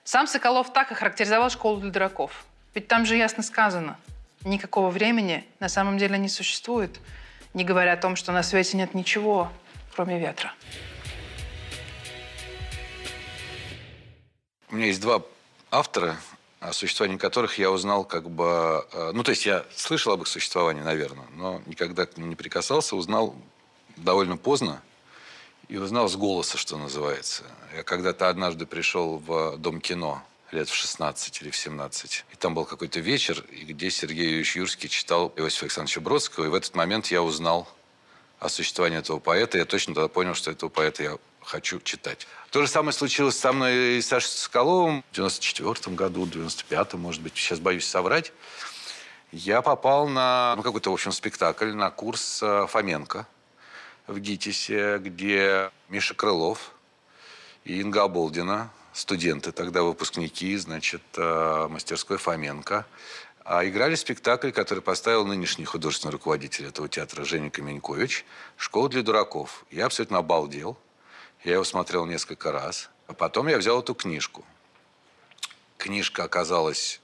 Сам 0.05 0.27
Соколов 0.27 0.71
так 0.71 0.93
и 0.93 0.95
характеризовал 0.95 1.49
«Школу 1.49 1.81
для 1.81 1.91
дураков». 1.91 2.45
Ведь 2.75 2.89
там 2.89 3.07
же 3.07 3.17
ясно 3.17 3.43
сказано– 3.43 3.97
никакого 4.45 4.91
времени 4.91 5.43
на 5.59 5.71
самом 5.71 5.97
деле 5.97 6.19
не 6.19 6.29
существует, 6.29 7.01
не 7.55 7.65
говоря 7.65 7.95
о 7.95 7.97
том, 7.97 8.17
что 8.17 8.33
на 8.33 8.43
свете 8.43 8.77
нет 8.77 8.93
ничего, 8.93 9.51
кроме 9.95 10.19
ветра. 10.19 10.53
У 14.69 14.75
меня 14.75 14.89
есть 14.89 15.01
два 15.01 15.23
автора, 15.71 16.17
о 16.69 16.73
существовании 16.73 17.17
которых 17.17 17.59
я 17.59 17.71
узнал 17.71 18.05
как 18.05 18.29
бы... 18.29 18.85
Э, 18.93 19.13
ну, 19.15 19.23
то 19.23 19.31
есть 19.31 19.47
я 19.47 19.65
слышал 19.75 20.13
об 20.13 20.23
их 20.23 20.27
существовании, 20.27 20.83
наверное, 20.83 21.27
но 21.37 21.63
никогда 21.67 22.07
к 22.07 22.17
ним 22.17 22.29
не 22.29 22.35
прикасался. 22.35 22.97
Узнал 22.97 23.37
довольно 23.97 24.37
поздно 24.37 24.83
и 25.69 25.77
узнал 25.77 26.09
с 26.09 26.17
голоса, 26.17 26.59
что 26.59 26.77
называется. 26.77 27.45
Я 27.75 27.85
когда-то 27.85 28.29
однажды 28.29 28.67
пришел 28.67 29.19
в 29.19 29.57
Дом 29.59 29.81
кино 29.81 30.23
лет 30.51 30.69
в 30.69 30.75
16 30.75 31.43
или 31.43 31.51
в 31.51 31.57
17. 31.57 32.25
И 32.33 32.37
там 32.37 32.55
был 32.55 32.65
какой-то 32.65 32.99
вечер, 32.99 33.45
где 33.51 33.91
Сергей 33.91 34.25
Юрьевич 34.25 34.57
Юрский 34.57 34.89
читал 34.89 35.33
Иосифа 35.37 35.67
Александровича 35.67 36.01
Бродского. 36.01 36.47
И 36.47 36.49
в 36.49 36.55
этот 36.55 36.75
момент 36.75 37.07
я 37.09 37.23
узнал 37.23 37.69
о 38.41 38.49
существовании 38.49 38.99
этого 38.99 39.21
поэта. 39.21 39.59
Я 39.59 39.67
точно 39.67 39.95
тогда 39.95 40.09
понял, 40.09 40.35
что 40.35 40.51
этого 40.51 40.69
поэта 40.69 41.03
я 41.03 41.19
хочу 41.47 41.81
читать. 41.81 42.27
То 42.51 42.61
же 42.63 42.69
самое 42.69 42.93
случилось 42.93 43.39
со 43.39 43.53
мной 43.53 43.99
и 43.99 44.03
Сашей 44.03 44.29
Соколовым 44.29 45.05
в 45.11 45.15
94 45.15 45.97
году, 45.97 46.25
в 46.25 46.29
95-м, 46.29 47.01
может 47.01 47.23
быть, 47.23 47.37
сейчас 47.37 47.61
боюсь 47.61 47.87
соврать. 47.87 48.33
Я 49.33 49.63
попал 49.63 50.09
на 50.09 50.55
ну, 50.57 50.63
какой-то, 50.63 50.91
в 50.91 50.95
общем, 50.95 51.13
спектакль, 51.13 51.73
на 51.73 51.91
курс 51.91 52.41
э, 52.43 52.67
Фоменко 52.69 53.27
в 54.07 54.19
ГИТИСе, 54.19 54.99
где 54.99 55.71
Миша 55.89 56.15
Крылов 56.15 56.73
и 57.65 57.81
Инга 57.81 58.05
Оболдина, 58.05 58.71
студенты, 58.93 59.53
тогда 59.53 59.83
выпускники, 59.83 60.57
значит, 60.57 61.03
э, 61.17 61.67
мастерской 61.69 62.19
Фоменко, 62.19 62.87
а 63.45 63.65
играли 63.67 63.95
спектакль, 63.95 64.51
который 64.51 64.81
поставил 64.81 65.27
нынешний 65.27 65.65
художественный 65.65 66.13
руководитель 66.13 66.67
этого 66.67 66.89
театра 66.89 67.25
Женя 67.25 67.51
Каменькович 67.51 68.25
«Школа 68.57 68.89
для 68.89 69.03
дураков». 69.03 69.65
Я 69.71 69.87
абсолютно 69.87 70.19
обалдел. 70.19 70.77
Я 71.45 71.55
его 71.55 71.65
смотрел 71.65 72.07
несколько 72.07 72.53
раз. 72.53 72.91
А 73.07 73.13
потом 73.13 73.49
я 73.49 73.59
взял 73.59 73.81
эту 73.81 73.95
книжку. 73.95 74.45
Книжка 75.79 76.25
оказалась 76.25 77.01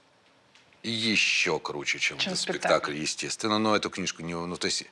еще 0.83 1.59
круче, 1.59 1.99
чем, 1.99 2.17
чем 2.17 2.35
спектакль. 2.35 2.59
спектакль, 2.59 2.95
естественно. 2.95 3.57
Но 3.57 3.75
эту 3.75 3.89
книжку 3.89 4.21
не... 4.21 4.33
Ну, 4.33 4.57
то 4.57 4.65
есть, 4.65 4.83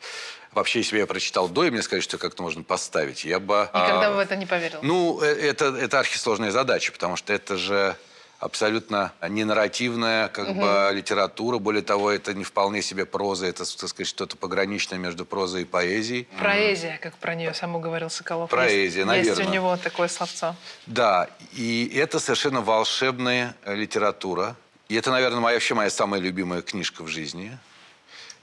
вообще, 0.51 0.80
если 0.80 0.95
бы 0.95 0.99
я 0.99 1.08
прочитал 1.08 1.49
до, 1.49 1.65
и 1.65 1.69
мне 1.69 1.82
сказали, 1.82 2.01
что 2.01 2.17
как-то 2.17 2.43
можно 2.43 2.63
поставить, 2.63 3.25
я 3.25 3.39
бы... 3.39 3.69
Никогда 3.73 4.08
а, 4.08 4.10
бы 4.12 4.15
в 4.15 4.19
это 4.19 4.36
не 4.38 4.45
поверил. 4.45 4.80
Ну, 4.82 5.21
э, 5.21 5.25
это, 5.25 5.65
это 5.75 5.99
архисложная 5.99 6.51
задача, 6.51 6.93
потому 6.93 7.17
что 7.17 7.34
это 7.34 7.58
же 7.58 7.97
абсолютно 8.41 9.13
не 9.30 9.45
нарративная 9.45 10.27
как 10.27 10.49
угу. 10.49 10.62
бы 10.62 10.89
литература. 10.91 11.60
Более 11.60 11.84
того, 11.84 12.12
это 12.12 12.34
не 12.34 12.43
вполне 12.43 12.82
себе 12.82 13.06
проза, 13.06 13.45
это, 13.45 13.60
так 13.60 13.89
сказать, 13.89 14.08
что-то 14.08 14.36
пограничное 14.36 14.97
между 14.97 15.25
прозой 15.25 15.62
и 15.62 15.65
поэзией. 15.65 16.27
Проэзия, 16.38 16.99
как 17.01 17.15
про 17.15 17.36
нее 17.36 17.54
саму 17.54 17.80
говорил 17.80 18.10
Соколов. 18.10 18.49
Проэзия, 18.49 18.99
есть, 19.01 19.08
наверное. 19.08 19.36
Есть 19.38 19.49
у 19.49 19.54
него 19.54 19.77
такое 19.77 20.08
словцо. 20.08 20.56
Да, 20.88 21.30
и 21.54 21.91
это 21.95 22.19
совершенно 22.19 22.62
волшебная 22.62 23.56
литература. 23.65 24.56
И 24.89 24.95
это, 24.95 25.12
наверное, 25.12 25.39
моя, 25.39 25.56
вообще 25.56 25.75
моя 25.75 25.89
самая 25.89 26.19
любимая 26.19 26.62
книжка 26.63 27.04
в 27.04 27.08
жизни. 27.08 27.58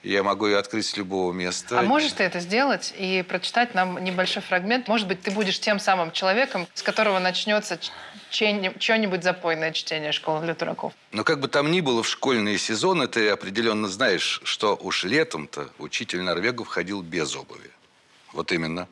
Я 0.08 0.22
могу 0.22 0.46
ее 0.46 0.56
открыть 0.56 0.86
с 0.86 0.96
любого 0.96 1.34
места. 1.34 1.78
А 1.78 1.82
можешь 1.82 2.12
ты 2.12 2.22
это 2.22 2.40
сделать 2.40 2.94
и 2.96 3.22
прочитать 3.28 3.74
нам 3.74 4.02
небольшой 4.02 4.40
фрагмент? 4.40 4.88
Может 4.88 5.06
быть, 5.06 5.20
ты 5.20 5.30
будешь 5.30 5.60
тем 5.60 5.78
самым 5.78 6.12
человеком, 6.12 6.66
с 6.72 6.82
которого 6.82 7.18
начнется 7.18 7.78
чье-нибудь 8.30 9.22
запойное 9.22 9.70
чтение 9.72 10.12
«Школы 10.12 10.40
для 10.46 10.54
дураков». 10.54 10.94
Но 11.12 11.24
как 11.24 11.40
бы 11.40 11.48
там 11.48 11.70
ни 11.70 11.82
было, 11.82 12.02
в 12.02 12.08
школьные 12.08 12.56
сезоны 12.56 13.06
ты 13.06 13.28
определенно 13.28 13.86
знаешь, 13.86 14.40
что 14.44 14.78
уж 14.80 15.04
летом-то 15.04 15.68
учитель 15.78 16.22
Норвегов 16.22 16.68
ходил 16.68 17.02
без 17.02 17.36
обуви. 17.36 17.70
Вот 18.32 18.50
именно. 18.50 18.88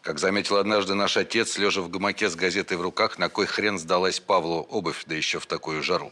Как 0.00 0.18
заметил 0.18 0.56
однажды 0.56 0.94
наш 0.94 1.18
отец, 1.18 1.58
лежа 1.58 1.82
в 1.82 1.90
гамаке 1.90 2.30
с 2.30 2.36
газетой 2.36 2.78
в 2.78 2.80
руках, 2.80 3.18
на 3.18 3.28
кой 3.28 3.44
хрен 3.44 3.78
сдалась 3.78 4.18
Павлу 4.18 4.62
обувь, 4.70 5.04
да 5.04 5.14
еще 5.14 5.40
в 5.40 5.46
такую 5.46 5.82
жару. 5.82 6.10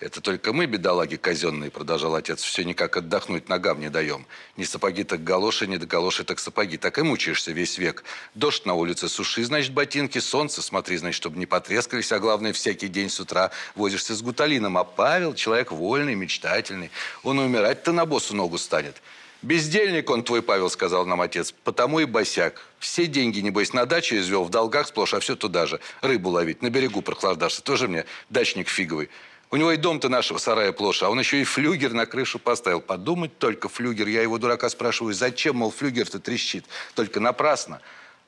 Это 0.00 0.20
только 0.20 0.52
мы, 0.52 0.66
бедолаги 0.66 1.16
казенные, 1.16 1.72
продолжал 1.72 2.14
отец, 2.14 2.40
все 2.40 2.62
никак 2.62 2.96
отдохнуть 2.96 3.48
ногам 3.48 3.80
не 3.80 3.90
даем. 3.90 4.26
Ни 4.56 4.62
сапоги 4.62 5.02
так 5.02 5.24
галоши, 5.24 5.66
ни 5.66 5.76
до 5.76 5.86
галоши 5.86 6.22
так 6.22 6.38
сапоги. 6.38 6.76
Так 6.76 6.98
и 6.98 7.02
мучаешься 7.02 7.50
весь 7.50 7.78
век. 7.78 8.04
Дождь 8.36 8.64
на 8.64 8.74
улице, 8.74 9.08
суши, 9.08 9.42
значит, 9.42 9.72
ботинки, 9.72 10.20
солнце, 10.20 10.62
смотри, 10.62 10.98
значит, 10.98 11.16
чтобы 11.16 11.36
не 11.36 11.46
потрескались, 11.46 12.12
а 12.12 12.20
главное, 12.20 12.52
всякий 12.52 12.86
день 12.86 13.10
с 13.10 13.18
утра 13.18 13.50
возишься 13.74 14.14
с 14.14 14.22
гуталином. 14.22 14.78
А 14.78 14.84
Павел 14.84 15.34
человек 15.34 15.72
вольный, 15.72 16.14
мечтательный. 16.14 16.92
Он 17.24 17.40
умирать-то 17.40 17.90
на 17.90 18.06
босу 18.06 18.36
ногу 18.36 18.56
станет. 18.56 19.02
«Бездельник 19.42 20.10
он 20.10 20.24
твой, 20.24 20.42
Павел»,— 20.42 20.68
сказал 20.70 21.06
нам 21.06 21.20
отец,— 21.20 21.52
«потому 21.64 22.00
и 22.00 22.04
босяк. 22.04 22.60
Все 22.80 23.06
деньги, 23.06 23.38
небось, 23.38 23.72
на 23.72 23.86
дачу 23.86 24.16
извел, 24.16 24.42
в 24.42 24.50
долгах 24.50 24.88
сплошь, 24.88 25.14
а 25.14 25.20
все 25.20 25.36
туда 25.36 25.66
же. 25.66 25.78
Рыбу 26.02 26.30
ловить, 26.30 26.60
на 26.60 26.70
берегу 26.70 27.02
прохлаждашься. 27.02 27.62
Тоже 27.62 27.86
мне 27.86 28.04
дачник 28.30 28.68
фиговый. 28.68 29.10
У 29.50 29.56
него 29.56 29.72
и 29.72 29.78
дом-то 29.78 30.10
нашего 30.10 30.36
сарая 30.36 30.72
плоша, 30.72 31.06
а 31.06 31.10
он 31.10 31.18
еще 31.18 31.40
и 31.40 31.44
флюгер 31.44 31.94
на 31.94 32.04
крышу 32.04 32.38
поставил. 32.38 32.82
Подумать 32.82 33.38
только, 33.38 33.70
флюгер. 33.70 34.06
Я 34.06 34.20
его, 34.20 34.36
дурака, 34.36 34.68
спрашиваю, 34.68 35.14
зачем, 35.14 35.56
мол, 35.56 35.70
флюгер-то 35.70 36.20
трещит? 36.20 36.66
Только 36.94 37.18
напрасно. 37.18 37.80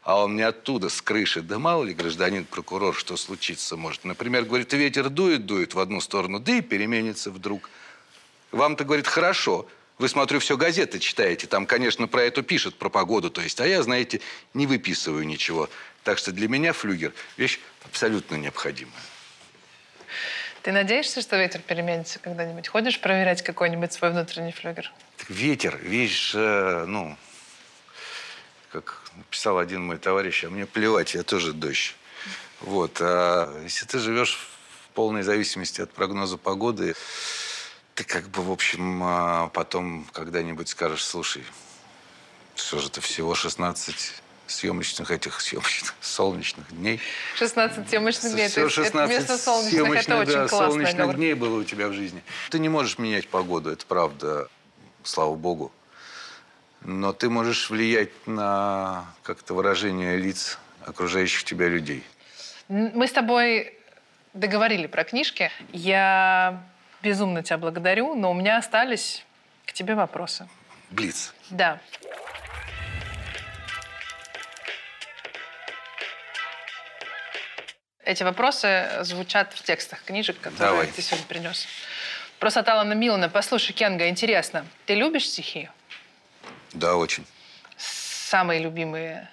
А 0.03 0.25
он 0.25 0.33
мне 0.33 0.47
оттуда, 0.47 0.89
с 0.89 1.03
крыши. 1.03 1.43
Да 1.43 1.59
мало 1.59 1.85
ли, 1.85 1.93
гражданин 1.93 2.47
прокурор, 2.47 2.95
что 2.95 3.19
случится 3.19 3.77
может. 3.77 4.05
Например, 4.05 4.45
говорит, 4.45 4.73
ветер 4.73 5.11
дует, 5.11 5.45
дует 5.45 5.75
в 5.75 5.79
одну 5.79 6.01
сторону, 6.01 6.41
да 6.41 6.53
и 6.53 6.63
переменится 6.63 7.31
вдруг. 7.31 7.69
Вам-то, 8.51 8.85
говорит, 8.85 9.07
хорошо. 9.07 9.69
Вы, 9.99 10.09
смотрю, 10.09 10.41
все 10.41 10.57
газеты 10.57 10.99
читаете. 10.99 11.47
Там, 11.47 11.67
конечно, 11.67 12.09
про 12.09 12.23
это 12.23 12.41
пишут, 12.41 12.77
про 12.77 12.89
погоду, 12.89 13.29
то 13.29 13.43
есть. 13.43 13.61
А 13.61 13.67
я, 13.67 13.83
знаете, 13.83 14.23
не 14.55 14.67
выписываю 14.67 15.27
ничего. 15.27 15.69
Так 16.03 16.17
что 16.17 16.33
для 16.33 16.49
меня 16.49 16.73
флюгер– 16.73 17.13
вещь 17.37 17.61
абсолютно 17.85 18.37
необходимая. 18.37 19.10
Ты 20.63 20.73
надеешься, 20.73 21.23
что 21.23 21.37
ветер 21.37 21.63
переменится 21.63 22.19
когда-нибудь? 22.19 22.69
Ходишь 22.69 23.01
проверять 23.01 23.43
какой-нибудь 23.43 23.93
свой 23.93 24.11
внутренний 24.11 24.53
флюгер? 24.53 24.93
Ветер, 25.29 25.79
вещь, 25.79 26.33
э, 26.35 26.85
ну, 26.87 27.17
как 28.71 29.03
писал 29.31 29.59
один 29.59 29.87
мой 29.87 29.97
товарищ, 29.97 30.45
а 30.45 30.51
мне 30.51 30.67
плевать, 30.67 31.15
я 31.15 31.23
тоже 31.23 31.55
дождь. 31.55 31.95
Вот. 32.61 32.99
А 33.01 33.63
если 33.63 33.87
ты 33.87 33.99
живешь 33.99 34.37
в 34.37 34.95
полной 34.95 35.23
зависимости 35.23 35.81
от 35.81 35.93
прогноза 35.93 36.37
погоды, 36.37 36.95
ты 37.95 38.05
как 38.05 38.29
бы, 38.29 38.43
в 38.43 38.51
общем, 38.51 39.03
а, 39.03 39.49
потом 39.49 40.07
когда-нибудь 40.13 40.69
скажешь, 40.69 41.05
слушай, 41.05 41.43
что 42.55 42.79
же 42.79 42.89
это 42.89 43.01
всего 43.01 43.35
16 43.35 44.23
съемочных 44.51 45.11
этих 45.11 45.41
съемочных 45.41 45.95
солнечных 46.01 46.69
дней. 46.71 47.01
16 47.37 47.89
съемочных 47.89 48.33
дней. 48.33 48.49
Все 48.49 48.69
16 48.69 49.25
это 49.25 49.39
солнечных, 49.39 49.73
съемочных, 49.73 50.09
это 50.09 50.19
очень 50.19 50.33
да, 50.33 50.49
классно. 50.49 50.71
солнечных 50.71 51.17
дней 51.17 51.35
было 51.35 51.61
у 51.61 51.65
тебя 51.65 51.89
в 51.89 51.93
жизни. 51.93 52.23
Ты 52.51 52.59
не 52.59 52.69
можешь 52.69 52.99
менять 52.99 53.29
погоду, 53.29 53.71
это 53.71 53.87
правда, 53.87 54.49
слава 55.03 55.35
богу. 55.35 55.73
Но 56.83 57.13
ты 57.13 57.29
можешь 57.29 57.71
влиять 57.71 58.11
на 58.27 59.05
как-то 59.23 59.55
выражение 59.55 60.17
лиц 60.17 60.59
окружающих 60.85 61.45
тебя 61.45 61.69
людей. 61.69 62.03
Мы 62.69 63.07
с 63.07 63.13
тобой 63.13 63.75
договорили 64.33 64.87
про 64.87 65.05
книжки. 65.05 65.51
Я 65.73 66.63
безумно 67.03 67.43
тебя 67.43 67.59
благодарю, 67.59 68.15
но 68.15 68.31
у 68.31 68.35
меня 68.35 68.57
остались 68.57 69.25
к 69.67 69.73
тебе 69.73 69.95
вопросы. 69.95 70.49
Блиц. 70.91 71.33
Да. 71.51 71.81
Эти 78.05 78.23
вопросы 78.23 78.89
звучат 79.03 79.53
в 79.53 79.63
текстах 79.63 80.03
книжек, 80.03 80.41
которые 80.41 80.71
Давай. 80.71 80.87
ты 80.87 81.03
сегодня 81.03 81.27
принес. 81.27 81.67
Просто 82.39 82.61
от 82.61 82.69
Алана 82.69 82.95
Милана. 82.95 83.29
Послушай, 83.29 83.73
Кенга, 83.73 84.09
интересно, 84.09 84.65
ты 84.87 84.95
любишь 84.95 85.29
стихи? 85.29 85.69
Да, 86.73 86.97
очень. 86.97 87.27
Самые 87.77 88.61
любимые? 88.61 89.29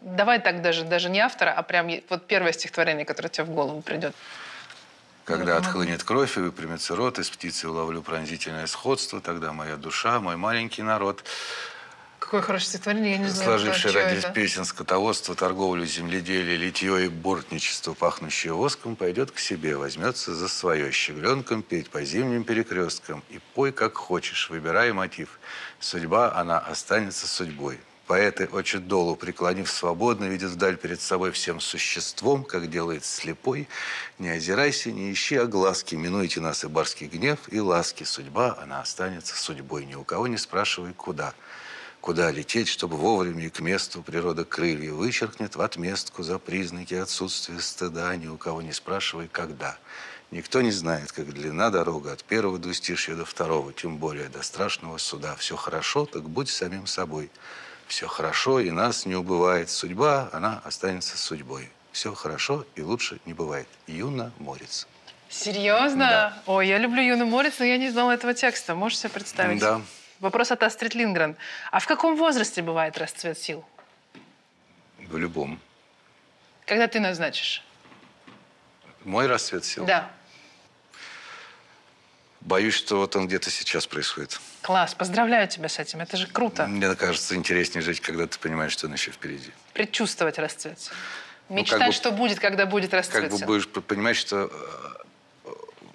Давай 0.00 0.40
так 0.40 0.62
даже, 0.62 0.84
даже 0.84 1.10
не 1.10 1.20
автора, 1.20 1.50
а 1.50 1.62
прям 1.62 1.90
вот 2.08 2.26
первое 2.26 2.52
стихотворение, 2.52 3.04
которое 3.04 3.28
тебе 3.28 3.44
в 3.44 3.50
голову 3.50 3.82
придет. 3.82 4.14
Когда 5.24 5.56
отхлынет 5.58 6.02
кровь 6.02 6.36
и 6.36 6.40
выпрямится 6.40 6.96
рот, 6.96 7.18
из 7.18 7.30
птицы 7.30 7.68
уловлю 7.68 8.02
пронзительное 8.02 8.66
сходство, 8.66 9.20
тогда 9.20 9.52
моя 9.52 9.76
душа, 9.76 10.18
мой 10.18 10.36
маленький 10.36 10.82
народ 10.82 11.22
Какое 12.32 12.46
хорошее 12.46 12.68
стихотворение, 12.70 13.12
я 13.12 13.18
не 13.18 13.28
знаю. 13.28 13.44
Сложивший 13.44 13.90
ради 13.90 14.16
это. 14.16 14.32
песен 14.32 14.64
скотоводство, 14.64 15.34
торговлю, 15.34 15.84
земледелие, 15.84 16.56
литье 16.56 17.04
и 17.04 17.08
бортничество, 17.08 17.92
пахнущее 17.92 18.54
воском, 18.54 18.96
пойдет 18.96 19.32
к 19.32 19.38
себе, 19.38 19.76
возьмется 19.76 20.34
за 20.34 20.48
свое, 20.48 20.90
щегленком 20.92 21.62
петь 21.62 21.90
по 21.90 22.02
зимним 22.02 22.44
перекресткам. 22.44 23.22
И 23.28 23.38
пой, 23.52 23.70
как 23.70 23.98
хочешь, 23.98 24.48
выбирай 24.48 24.94
мотив. 24.94 25.38
Судьба, 25.78 26.32
она 26.34 26.58
останется 26.58 27.26
судьбой. 27.26 27.78
Поэты 28.06 28.48
очень 28.50 28.80
долу, 28.80 29.14
преклонив 29.14 29.70
свободно, 29.70 30.24
видят 30.24 30.52
вдаль 30.52 30.78
перед 30.78 31.02
собой 31.02 31.32
всем 31.32 31.60
существом, 31.60 32.44
как 32.44 32.70
делает 32.70 33.04
слепой. 33.04 33.68
Не 34.18 34.30
озирайся, 34.30 34.90
не 34.90 35.12
ищи 35.12 35.36
огласки, 35.36 35.96
минуйте 35.96 36.40
нас 36.40 36.64
и 36.64 36.66
барский 36.66 37.08
гнев, 37.08 37.40
и 37.48 37.60
ласки. 37.60 38.04
Судьба, 38.04 38.56
она 38.58 38.80
останется 38.80 39.36
судьбой. 39.36 39.84
Ни 39.84 39.96
у 39.96 40.04
кого 40.04 40.28
не 40.28 40.38
спрашивай, 40.38 40.94
куда 40.94 41.34
куда 42.02 42.32
лететь, 42.32 42.68
чтобы 42.68 42.96
вовремя 42.96 43.46
и 43.46 43.48
к 43.48 43.60
месту 43.60 44.02
природа 44.02 44.44
крылья 44.44 44.92
вычеркнет 44.92 45.54
в 45.54 45.62
отместку 45.62 46.24
за 46.24 46.40
признаки 46.40 46.94
отсутствия 46.94 47.60
стыда, 47.60 48.14
ни 48.16 48.26
у 48.26 48.36
кого 48.36 48.60
не 48.60 48.72
спрашивай, 48.72 49.28
когда. 49.30 49.78
Никто 50.32 50.62
не 50.62 50.72
знает, 50.72 51.12
как 51.12 51.32
длина 51.32 51.70
дорога 51.70 52.12
от 52.12 52.24
первого 52.24 52.58
двустишья 52.58 53.14
до 53.14 53.24
второго, 53.24 53.72
тем 53.72 53.98
более 53.98 54.28
до 54.28 54.42
страшного 54.42 54.98
суда. 54.98 55.36
Все 55.36 55.54
хорошо, 55.56 56.04
так 56.04 56.28
будь 56.28 56.50
самим 56.50 56.88
собой. 56.88 57.30
Все 57.86 58.08
хорошо, 58.08 58.58
и 58.58 58.72
нас 58.72 59.06
не 59.06 59.14
убывает. 59.14 59.70
Судьба, 59.70 60.28
она 60.32 60.60
останется 60.64 61.16
судьбой. 61.16 61.70
Все 61.92 62.14
хорошо, 62.14 62.66
и 62.74 62.82
лучше 62.82 63.20
не 63.26 63.32
бывает. 63.32 63.68
Юна 63.86 64.32
Морец. 64.38 64.88
Серьезно? 65.28 66.06
Да. 66.06 66.42
Ой, 66.46 66.66
я 66.66 66.78
люблю 66.78 67.00
Юну 67.00 67.26
Морец, 67.26 67.54
но 67.60 67.64
я 67.64 67.78
не 67.78 67.90
знала 67.90 68.10
этого 68.10 68.34
текста. 68.34 68.74
Можешь 68.74 68.98
себе 68.98 69.10
представить? 69.10 69.60
Да. 69.60 69.80
Вопрос 70.22 70.52
от 70.52 70.62
Астрид 70.62 70.94
Лингрен. 70.94 71.36
А 71.72 71.80
в 71.80 71.86
каком 71.86 72.16
возрасте 72.16 72.62
бывает 72.62 72.96
расцвет 72.96 73.36
сил? 73.36 73.64
В 74.98 75.18
любом. 75.18 75.58
Когда 76.64 76.86
ты 76.86 77.00
назначишь? 77.00 77.64
Мой 79.02 79.26
расцвет 79.26 79.64
сил. 79.64 79.84
Да. 79.84 80.08
Боюсь, 82.40 82.74
что 82.74 82.98
вот 82.98 83.16
он 83.16 83.26
где-то 83.26 83.50
сейчас 83.50 83.88
происходит. 83.88 84.40
Класс. 84.62 84.94
Поздравляю 84.94 85.48
тебя 85.48 85.68
с 85.68 85.80
этим. 85.80 86.00
Это 86.00 86.16
же 86.16 86.28
круто. 86.28 86.68
Мне 86.68 86.94
кажется, 86.94 87.34
интереснее 87.34 87.82
жить, 87.82 88.00
когда 88.00 88.28
ты 88.28 88.38
понимаешь, 88.38 88.70
что 88.70 88.86
он 88.86 88.92
еще 88.92 89.10
впереди. 89.10 89.50
Предчувствовать 89.74 90.38
расцвет 90.38 90.78
сил. 90.78 90.92
Ну, 91.48 91.56
Мечтать, 91.56 91.80
как 91.80 91.88
бы- 91.88 91.92
что 91.92 92.12
будет, 92.12 92.38
когда 92.38 92.64
будет 92.66 92.94
расцвет 92.94 93.28
Как 93.28 93.40
бы 93.40 93.44
будешь 93.44 93.68
понимать, 93.68 94.16
что 94.16 94.52
э, 94.52 95.01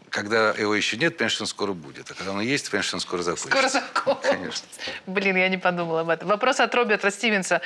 когда 0.09 0.51
его 0.51 0.73
еще 0.73 0.97
нет, 0.97 1.17
понимаешь, 1.17 1.33
что 1.33 1.43
он 1.43 1.47
скоро 1.47 1.73
будет. 1.73 2.09
А 2.11 2.13
когда 2.13 2.31
он 2.31 2.41
есть, 2.41 2.69
понимаешь, 2.69 2.85
что 2.85 2.97
он 2.97 3.01
скоро 3.01 3.21
закончится. 3.21 3.49
Скоро 3.49 3.69
закончится. 3.69 4.31
Конечно. 4.31 4.67
Блин, 5.05 5.35
я 5.35 5.49
не 5.49 5.57
подумала 5.57 6.01
об 6.01 6.09
этом. 6.09 6.27
Вопрос 6.27 6.59
от 6.59 6.73
Роберта 6.73 7.11
Стивенса. 7.11 7.61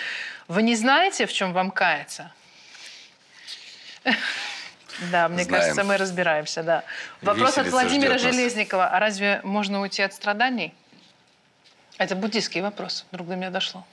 Вы 0.48 0.64
не 0.64 0.76
знаете, 0.76 1.26
в 1.26 1.34
чем 1.34 1.54
вам 1.54 1.72
каяться? 1.72 2.32
Да, 5.12 5.30
мне 5.30 5.44
Знаем. 5.44 5.62
кажется, 5.62 5.84
мы 5.84 5.98
разбираемся, 5.98 6.64
да. 6.64 6.84
Вопрос 7.22 7.58
от 7.58 7.66
Виселица 7.66 7.72
Владимира 7.72 8.18
ждет 8.18 8.26
нас. 8.28 8.36
Железникова. 8.36 8.88
А 8.88 9.00
разве 9.00 9.42
можно 9.44 9.82
уйти 9.82 10.02
от 10.02 10.14
страданий? 10.14 10.74
Это 11.98 12.16
буддийский 12.16 12.62
вопрос. 12.62 13.06
Вдруг 13.12 13.28
до 13.28 13.36
меня 13.36 13.50
дошло. 13.50 13.86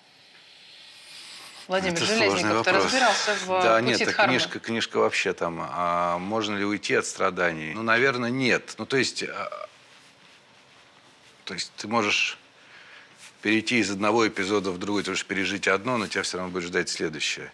Владимир 1.69 1.97
Это 1.97 2.05
Железников, 2.07 2.65
ты 2.65 2.73
разбирался 2.73 3.35
в 3.35 3.47
Да, 3.63 3.75
пути 3.79 3.87
нет, 3.91 4.01
это 4.01 4.11
Дхармы? 4.13 4.33
книжка, 4.33 4.59
книжка 4.59 4.97
вообще 4.99 5.33
там. 5.35 5.61
А 5.71 6.19
можно 6.19 6.57
ли 6.57 6.65
уйти 6.65 6.95
от 6.95 7.05
страданий? 7.07 7.75
Ну, 7.75 7.83
наверное, 7.83 8.31
нет. 8.31 8.75
Ну, 8.79 8.87
то 8.87 8.97
есть, 8.97 9.23
а, 9.23 9.69
то 11.45 11.53
есть 11.55 11.71
ты 11.77 11.87
можешь 11.87 12.39
перейти 13.43 13.79
из 13.79 13.91
одного 13.91 14.27
эпизода 14.27 14.71
в 14.71 14.79
другой, 14.79 15.03
ты 15.03 15.11
можешь 15.11 15.27
пережить 15.27 15.69
одно, 15.69 15.99
но 15.99 16.07
тебя 16.07 16.23
все 16.23 16.39
равно 16.39 16.53
будет 16.53 16.65
ждать 16.65 16.89
следующее. 16.89 17.53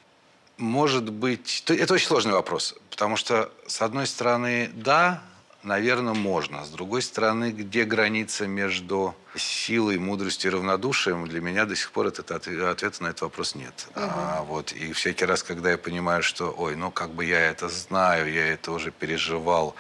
Может 0.59 1.11
быть... 1.11 1.65
то- 1.67 1.75
Это 1.75 1.95
очень 1.95 2.07
сложный 2.07 2.33
вопрос, 2.35 2.77
потому 2.91 3.17
что, 3.17 3.53
с 3.67 3.83
одной 3.83 4.07
стороны, 4.07 4.71
да, 4.75 5.23
наверное, 5.65 6.15
можно. 6.15 6.65
С 6.65 6.71
другой 6.71 7.03
стороны, 7.03 7.51
где 7.51 7.85
граница 7.85 8.47
между 8.47 9.15
силой, 9.37 9.99
мудростью 9.99 10.51
и 10.51 10.55
равнодушием, 10.55 11.27
для 11.27 11.41
меня 11.41 11.65
до 11.65 11.75
сих 11.75 11.91
пор 11.91 12.07
этот 12.07 12.31
отве- 12.31 12.71
ответа 12.71 13.03
на 13.03 13.09
этот 13.09 13.23
вопрос 13.23 13.55
нет. 13.55 13.89
А, 13.95 14.43
вот, 14.43 14.73
и 14.73 14.93
всякий 14.93 15.25
раз, 15.25 15.43
когда 15.43 15.71
я 15.71 15.79
понимаю, 15.79 16.23
что, 16.23 16.55
ой, 16.57 16.77
ну 16.77 16.91
как 16.91 17.11
бы 17.11 17.25
я 17.25 17.41
это 17.41 17.69
знаю, 17.69 18.33
я 18.33 18.47
это 18.47 18.73
уже 18.73 18.91
переживал, 18.91 19.75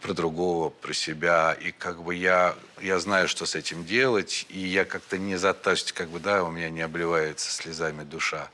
про 0.00 0.14
другого, 0.14 0.70
про 0.70 0.92
себя, 0.94 1.52
и 1.52 1.72
как 1.72 2.02
бы 2.02 2.14
я, 2.14 2.54
я 2.80 2.98
знаю, 2.98 3.28
что 3.28 3.46
с 3.46 3.54
этим 3.54 3.84
делать, 3.84 4.46
и 4.48 4.58
я 4.58 4.84
как-то 4.84 5.18
не 5.18 5.36
затащусь, 5.36 5.92
как 5.92 6.08
бы, 6.08 6.18
да, 6.20 6.42
у 6.42 6.50
меня 6.50 6.70
не 6.70 6.80
обливается 6.80 7.52
слезами 7.52 8.02
душа, 8.02 8.48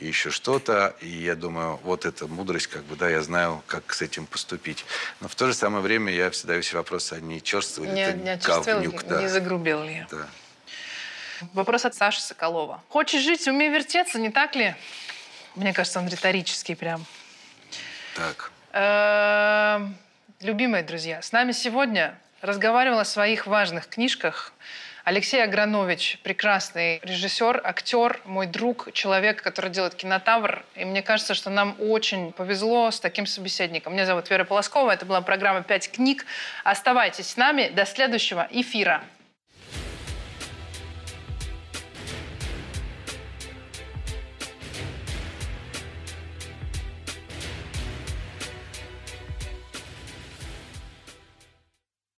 и 0.00 0.06
еще 0.06 0.30
что-то, 0.30 0.96
и 1.00 1.08
я 1.08 1.34
думаю, 1.34 1.78
вот 1.84 2.06
эта 2.06 2.26
мудрость, 2.26 2.68
как 2.68 2.82
бы, 2.84 2.96
да, 2.96 3.08
я 3.08 3.22
знаю, 3.22 3.62
как 3.66 3.92
с 3.92 4.02
этим 4.02 4.26
поступить. 4.26 4.84
Но 5.20 5.28
в 5.28 5.34
то 5.34 5.46
же 5.46 5.54
самое 5.54 5.82
время 5.82 6.12
я 6.12 6.30
всегда 6.30 6.60
себе 6.62 6.78
вопрос, 6.78 7.12
а 7.12 7.20
не 7.20 7.42
черствый 7.42 7.88
ли 7.88 7.94
Не, 7.94 8.12
ты 8.12 8.18
не 8.18 8.36
говнюк, 8.36 9.04
да. 9.04 9.20
не 9.20 9.28
загрубел 9.28 9.82
ли? 9.84 10.06
Да. 10.10 10.26
Вопрос 11.52 11.84
от 11.84 11.94
Саши 11.94 12.20
Соколова. 12.20 12.82
Хочешь 12.88 13.22
жить, 13.22 13.46
умей 13.46 13.68
вертеться, 13.68 14.18
не 14.18 14.30
так 14.30 14.56
ли? 14.56 14.74
Мне 15.54 15.72
кажется, 15.72 15.98
он 15.98 16.08
риторический 16.08 16.74
прям. 16.74 17.04
Так. 18.14 18.50
Эм, 18.72 19.96
Любимые 20.40 20.82
друзья, 20.82 21.20
с 21.20 21.32
нами 21.32 21.52
сегодня 21.52 22.18
разговаривал 22.40 23.00
о 23.00 23.04
своих 23.04 23.46
важных 23.46 23.88
книжках 23.88 24.54
Алексей 25.04 25.42
Агранович, 25.42 26.18
прекрасный 26.22 27.00
режиссер, 27.02 27.62
актер, 27.64 28.20
мой 28.24 28.46
друг, 28.46 28.92
человек, 28.92 29.42
который 29.42 29.70
делает 29.70 29.94
кинотавр. 29.94 30.62
И 30.74 30.84
мне 30.84 31.02
кажется, 31.02 31.34
что 31.34 31.48
нам 31.48 31.74
очень 31.78 32.32
повезло 32.32 32.90
с 32.90 33.00
таким 33.00 33.24
собеседником. 33.26 33.94
Меня 33.94 34.04
зовут 34.04 34.28
Вера 34.28 34.44
Полоскова. 34.44 34.90
Это 34.90 35.06
была 35.06 35.22
программа 35.22 35.62
«Пять 35.62 35.90
книг». 35.90 36.26
Оставайтесь 36.64 37.28
с 37.28 37.36
нами. 37.36 37.68
До 37.68 37.86
следующего 37.86 38.46
эфира. 38.50 39.02